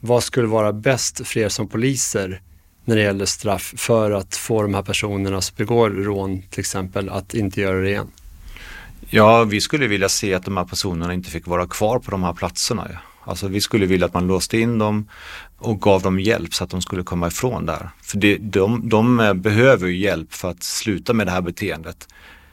vad 0.00 0.22
skulle 0.24 0.46
vara 0.46 0.72
bäst 0.72 1.26
för 1.26 1.40
er 1.40 1.48
som 1.48 1.68
poliser 1.68 2.40
när 2.84 2.96
det 2.96 3.02
gäller 3.02 3.26
straff 3.26 3.74
för 3.76 4.10
att 4.10 4.36
få 4.36 4.62
de 4.62 4.74
här 4.74 4.82
personerna 4.82 5.40
som 5.40 5.54
begår 5.56 5.90
rån 5.90 6.42
till 6.42 6.60
exempel 6.60 7.08
att 7.08 7.34
inte 7.34 7.60
göra 7.60 7.80
det 7.80 7.90
igen? 7.90 8.10
Ja, 9.10 9.44
vi 9.44 9.60
skulle 9.60 9.86
vilja 9.86 10.08
se 10.08 10.34
att 10.34 10.44
de 10.44 10.56
här 10.56 10.64
personerna 10.64 11.14
inte 11.14 11.30
fick 11.30 11.46
vara 11.46 11.66
kvar 11.66 11.98
på 11.98 12.10
de 12.10 12.22
här 12.22 12.32
platserna. 12.32 12.88
Ja. 12.92 12.98
Alltså 13.24 13.48
vi 13.48 13.60
skulle 13.60 13.86
vilja 13.86 14.06
att 14.06 14.14
man 14.14 14.26
låste 14.26 14.58
in 14.58 14.78
dem 14.78 15.08
och 15.58 15.80
gav 15.80 16.02
dem 16.02 16.20
hjälp 16.20 16.54
så 16.54 16.64
att 16.64 16.70
de 16.70 16.82
skulle 16.82 17.02
komma 17.02 17.26
ifrån 17.26 17.66
där. 17.66 17.90
För 18.02 18.18
det, 18.18 18.36
de, 18.36 18.88
de 18.88 19.20
eh, 19.20 19.34
behöver 19.34 19.88
ju 19.88 19.96
hjälp 19.96 20.32
för 20.32 20.50
att 20.50 20.62
sluta 20.62 21.12
med 21.12 21.26
det 21.26 21.30
här 21.30 21.40
beteendet. 21.40 22.08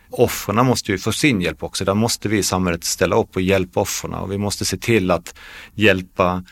Offren 0.09 0.65
måste 0.65 0.91
ju 0.91 0.97
få 0.97 1.11
sin 1.11 1.41
hjälp 1.41 1.63
också. 1.63 1.85
Där 1.85 1.93
måste 1.93 2.29
vi 2.29 2.37
i 2.37 2.43
samhället 2.43 2.83
ställa 2.83 3.15
upp 3.15 3.35
och 3.35 3.41
hjälpa 3.41 3.79
offren 3.79 4.13
och 4.13 4.31
vi 4.31 4.37
måste 4.37 4.65
se 4.65 4.77
till 4.77 5.11
att 5.11 5.35
hjälpa 5.73 6.43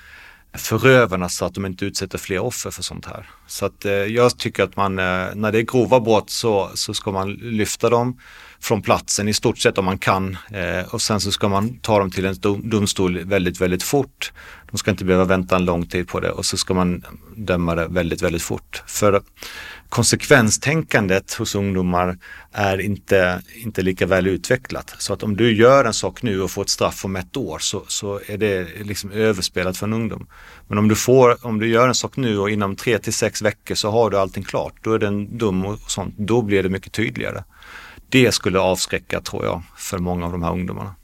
förövarna 0.54 1.30
så 1.30 1.46
att 1.46 1.54
de 1.54 1.66
inte 1.66 1.86
utsätter 1.86 2.18
fler 2.18 2.40
offer 2.40 2.72
för 2.72 2.84
sånt 2.84 3.06
här. 3.06 3.30
Så 3.48 3.66
att 3.66 3.86
eh, 3.86 3.92
jag 3.92 4.38
tycker 4.38 4.64
att 4.64 4.76
man, 4.76 5.00
eh, 5.00 5.36
när 5.36 5.52
det 5.52 5.60
är 5.60 5.64
grova 5.64 6.00
brott 6.00 6.30
så, 6.30 6.72
så 6.74 6.94
ska 6.94 7.12
man 7.12 7.34
lyfta 7.34 7.90
dem 7.90 8.20
från 8.62 8.82
platsen 8.82 9.28
i 9.28 9.34
stort 9.34 9.58
sett 9.58 9.78
om 9.78 9.86
man 9.86 9.98
kan 9.98 10.38
eh, 10.52 10.94
och 10.94 11.02
sen 11.02 11.22
så 11.22 11.32
ska 11.32 11.50
man 11.50 11.80
ta 11.80 12.00
dem 12.00 12.12
till 12.12 12.26
en 12.26 12.36
domstol 12.64 13.20
väldigt, 13.20 13.62
väldigt 13.62 13.84
fort. 13.84 14.32
De 14.72 14.78
ska 14.78 14.92
inte 14.92 15.06
behöva 15.06 15.26
vänta 15.26 15.56
en 15.56 15.66
lång 15.66 15.86
tid 15.86 16.08
på 16.08 16.20
det 16.20 16.32
och 16.32 16.46
så 16.46 16.58
ska 16.58 16.74
man 16.74 17.06
döma 17.36 17.76
det 17.76 17.88
väldigt, 17.88 18.22
väldigt 18.22 18.42
fort. 18.42 18.84
För 18.88 19.22
konsekvenstänkandet 19.90 21.34
hos 21.34 21.56
ungdomar 21.56 22.18
är 22.52 22.82
inte, 22.82 23.42
inte 23.56 23.82
lika 23.82 24.06
väl 24.06 24.28
utvecklat. 24.28 24.96
Så 24.98 25.14
att 25.14 25.24
om 25.24 25.38
du 25.38 25.56
gör 25.56 25.86
en 25.86 25.94
sak 25.94 26.24
nu 26.24 26.42
och 26.42 26.52
får 26.52 26.62
ett 26.62 26.70
straff 26.70 27.06
om 27.06 27.16
ett 27.16 27.38
år 27.38 27.60
så, 27.60 27.84
så 27.88 28.20
är 28.28 28.38
det 28.38 28.68
liksom 28.84 29.12
överspelat 29.12 29.78
för 29.78 29.88
en 29.88 29.94
ungdom. 29.94 30.28
Men 30.68 30.78
om 30.78 30.88
du, 30.88 30.96
får, 30.96 31.46
om 31.46 31.60
du 31.60 31.68
gör 31.68 31.88
en 31.88 31.96
sak 31.96 32.18
nu 32.18 32.40
och 32.40 32.50
inom 32.50 32.76
tre 32.76 33.00
till 33.00 33.14
sex 33.14 33.42
veckor 33.42 33.76
så 33.76 33.92
har 33.92 34.10
du 34.10 34.18
allting 34.18 34.44
klart, 34.44 34.74
då 34.82 34.94
är 34.94 35.00
den 35.00 35.38
dum 35.38 35.66
och 35.66 35.80
sånt, 35.80 36.16
då 36.18 36.42
blir 36.42 36.64
det 36.64 36.70
mycket 36.70 36.94
tydligare 36.94 37.44
det 38.10 38.32
skulle 38.32 38.60
avskräcka 38.60 39.22
tror 39.22 39.46
jag 39.46 39.62
för 39.78 39.98
många 39.98 40.26
av 40.26 40.32
de 40.32 40.44
här 40.44 40.52
ungdomarna. 40.52 40.96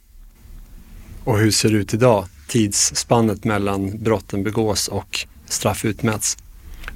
Och 1.24 1.38
hur 1.38 1.52
ser 1.52 1.70
det 1.70 1.76
ut 1.76 1.94
idag? 1.94 2.26
Tidsspannet 2.48 3.44
mellan 3.44 4.04
brotten 4.04 4.44
begås 4.44 4.88
och 4.88 5.28
straff 5.46 5.86
utmäts? 5.86 6.38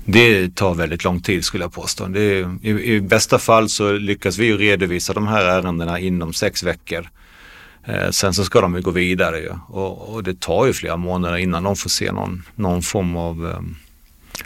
Det 0.05 0.55
tar 0.55 0.75
väldigt 0.75 1.03
lång 1.03 1.21
tid 1.21 1.45
skulle 1.45 1.63
jag 1.63 1.73
påstå. 1.73 2.05
Är, 2.05 2.65
i, 2.65 2.69
i, 2.69 3.01
bästa 3.01 3.39
fall 3.39 3.69
så 3.69 3.91
lyckas 3.91 4.37
vi 4.37 4.53
redovisa 4.53 5.13
de 5.13 5.27
här 5.27 5.45
ärendena 5.45 5.99
inom 5.99 6.33
sex 6.33 6.63
veckor. 6.63 7.09
Eh, 7.85 8.09
sen 8.09 8.33
så 8.33 8.43
ska 8.45 8.61
de 8.61 8.75
ju 8.75 8.81
gå 8.81 8.91
vidare 8.91 9.39
ju. 9.39 9.51
Och, 9.67 10.13
och, 10.13 10.23
det 10.23 10.39
tar 10.39 10.65
ju 10.65 10.73
flera 10.73 10.97
månader 10.97 11.37
innan 11.37 11.63
de 11.63 11.75
får 11.75 11.89
se 11.89 12.11
någon, 12.11 12.43
någon 12.55 12.81
form 12.81 13.17
av 13.17 13.49
eh, 13.49 13.61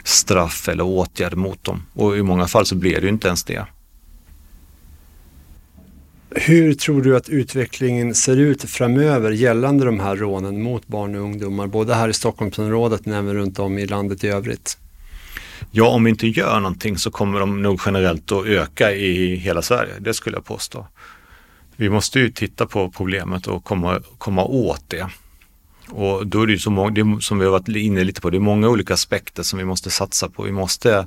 straff 0.02 0.68
eller 0.68 0.84
åtgärd 0.84 1.34
mot 1.34 1.64
dem. 1.64 1.82
Och 1.92 2.16
i 2.16 2.22
många 2.22 2.46
fall 2.46 2.66
så 2.66 2.74
blir 2.74 2.94
det 2.94 3.02
ju 3.02 3.08
inte 3.08 3.26
ens 3.28 3.44
det. 3.44 3.66
Hur 6.36 6.74
tror 6.74 7.02
du 7.02 7.16
att 7.16 7.28
utvecklingen 7.28 8.14
ser 8.14 8.36
ut 8.36 8.62
framöver 8.62 9.30
gällande 9.30 9.84
de 9.84 10.00
här 10.00 10.16
rånen 10.16 10.62
mot 10.62 10.86
barn 10.86 11.14
och 11.14 11.22
ungdomar, 11.22 11.66
både 11.66 11.94
här 11.94 12.08
i 12.08 12.12
Stockholmsområdet 12.12 13.06
men 13.06 13.14
även 13.14 13.34
runt 13.34 13.58
om 13.58 13.78
i 13.78 13.86
landet 13.86 14.24
i 14.24 14.28
övrigt? 14.28 14.78
Ja, 15.70 15.88
om 15.88 16.04
vi 16.04 16.10
inte 16.10 16.26
gör 16.26 16.60
någonting 16.60 16.98
så 16.98 17.10
kommer 17.10 17.40
de 17.40 17.62
nog 17.62 17.80
generellt 17.86 18.32
att 18.32 18.46
öka 18.46 18.92
i 18.92 19.36
hela 19.36 19.62
Sverige, 19.62 19.92
det 19.98 20.14
skulle 20.14 20.36
jag 20.36 20.44
påstå. 20.44 20.86
Vi 21.76 21.90
måste 21.90 22.20
ju 22.20 22.30
titta 22.30 22.66
på 22.66 22.90
problemet 22.90 23.46
och 23.46 23.64
komma, 23.64 24.00
komma 24.18 24.44
åt 24.44 24.84
det. 24.88 25.06
Och 25.88 26.26
då 26.26 26.42
är 26.42 26.46
det 26.46 26.52
ju 26.52 26.58
så 26.58 26.70
många, 26.70 26.90
det 26.90 27.18
som 27.20 27.38
vi 27.38 27.44
har 27.44 27.52
varit 27.52 27.68
inne 27.68 28.04
lite 28.04 28.20
på, 28.20 28.30
det 28.30 28.36
är 28.36 28.40
många 28.40 28.68
olika 28.68 28.94
aspekter 28.94 29.42
som 29.42 29.58
vi 29.58 29.64
måste 29.64 29.90
satsa 29.90 30.28
på. 30.28 30.42
Vi 30.42 30.52
måste, 30.52 31.06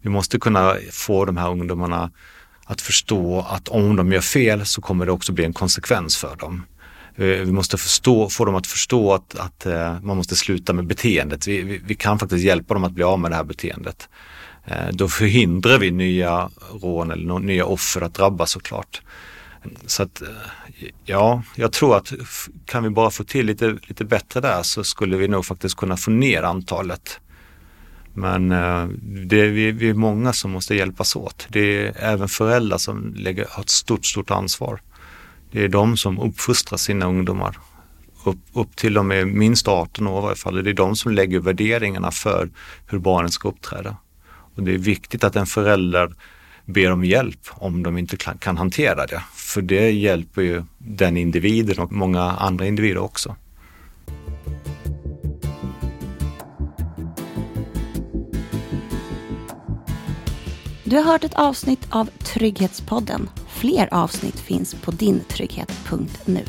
vi 0.00 0.10
måste 0.10 0.38
kunna 0.38 0.76
få 0.90 1.24
de 1.24 1.36
här 1.36 1.50
ungdomarna 1.50 2.10
att 2.64 2.80
förstå 2.80 3.46
att 3.48 3.68
om 3.68 3.96
de 3.96 4.12
gör 4.12 4.20
fel 4.20 4.66
så 4.66 4.80
kommer 4.80 5.06
det 5.06 5.12
också 5.12 5.32
bli 5.32 5.44
en 5.44 5.52
konsekvens 5.52 6.16
för 6.16 6.36
dem. 6.36 6.64
Eh, 7.16 7.24
vi 7.24 7.52
måste 7.52 7.76
förstå, 7.76 8.28
få 8.28 8.44
dem 8.44 8.54
att 8.54 8.66
förstå 8.66 9.14
att, 9.14 9.38
att 9.38 9.66
eh, 9.66 10.00
man 10.02 10.16
måste 10.16 10.36
sluta 10.36 10.72
med 10.72 10.86
beteendet. 10.86 11.46
Vi, 11.46 11.62
vi, 11.62 11.80
vi, 11.84 11.94
kan 11.94 12.18
faktiskt 12.18 12.44
hjälpa 12.44 12.74
dem 12.74 12.84
att 12.84 12.92
bli 12.92 13.04
av 13.04 13.18
med 13.18 13.30
det 13.30 13.34
här 13.34 13.44
beteendet. 13.44 14.08
Eh, 14.64 14.88
då 14.92 15.08
förhindrar 15.08 15.78
vi 15.78 15.90
nya 15.90 16.50
rån 16.82 17.10
eller 17.10 17.38
nya 17.38 17.64
offer 17.64 18.00
att 18.00 18.14
drabbas 18.14 18.50
såklart. 18.50 19.02
Så 19.86 20.02
att 20.02 20.22
ja, 21.04 21.42
jag 21.54 21.72
tror 21.72 21.96
att 21.96 22.12
kan 22.66 22.82
vi 22.82 22.90
bara 22.90 23.10
få 23.10 23.24
till 23.24 23.46
lite, 23.46 23.78
lite 23.82 24.04
bättre 24.04 24.40
där 24.40 24.62
så 24.62 24.84
skulle 24.84 25.16
vi 25.16 25.28
nog 25.28 25.46
faktiskt 25.46 25.76
kunna 25.76 25.96
få 25.96 26.10
ner 26.10 26.42
antalet 26.42 27.20
men 28.14 28.52
eh, 28.52 28.86
det 29.02 29.40
är, 29.40 29.48
vi, 29.48 29.72
vi 29.72 29.88
är 29.88 29.94
många 29.94 30.32
som 30.32 30.50
måste 30.50 30.74
hjälpas 30.74 31.16
åt. 31.16 31.46
Det 31.48 31.86
är 31.86 31.94
även 31.98 32.28
föräldrar 32.28 32.78
som 32.78 33.14
lägger, 33.16 33.46
har 33.50 33.62
ett 33.62 33.70
stort, 33.70 34.06
stort 34.06 34.30
ansvar. 34.30 34.80
Det 35.50 35.64
är 35.64 35.68
de 35.68 35.96
som 35.96 36.18
uppfostrar 36.18 36.78
sina 36.78 37.06
ungdomar. 37.06 37.58
Upp, 38.24 38.38
upp 38.52 38.76
till 38.76 38.94
de 38.94 39.12
är 39.12 39.24
minst 39.24 39.68
18 39.68 40.06
år 40.06 40.18
i 40.18 40.22
varje 40.22 40.36
fall. 40.36 40.64
Det 40.64 40.70
är 40.70 40.74
de 40.74 40.96
som 40.96 41.12
lägger 41.12 41.40
värderingarna 41.40 42.10
för 42.10 42.50
hur 42.86 42.98
barnen 42.98 43.30
ska 43.30 43.48
uppträda. 43.48 43.96
Och 44.54 44.62
det 44.62 44.74
är 44.74 44.78
viktigt 44.78 45.24
att 45.24 45.36
en 45.36 45.46
förälder 45.46 46.14
ber 46.64 46.92
om 46.92 47.04
hjälp 47.04 47.40
om 47.50 47.82
de 47.82 47.98
inte 47.98 48.16
kan 48.16 48.56
hantera 48.56 49.06
det. 49.06 49.22
För 49.34 49.62
det 49.62 49.90
hjälper 49.90 50.42
ju 50.42 50.64
den 50.78 51.16
individen 51.16 51.78
och 51.78 51.92
många 51.92 52.22
andra 52.22 52.66
individer 52.66 53.00
också. 53.00 53.36
Du 60.92 60.98
har 60.98 61.04
hört 61.04 61.24
ett 61.24 61.34
avsnitt 61.34 61.88
av 61.90 62.04
Trygghetspodden. 62.04 63.30
Fler 63.48 63.94
avsnitt 63.94 64.40
finns 64.40 64.74
på 64.74 64.90
dinTrygghet.nu. 64.90 66.44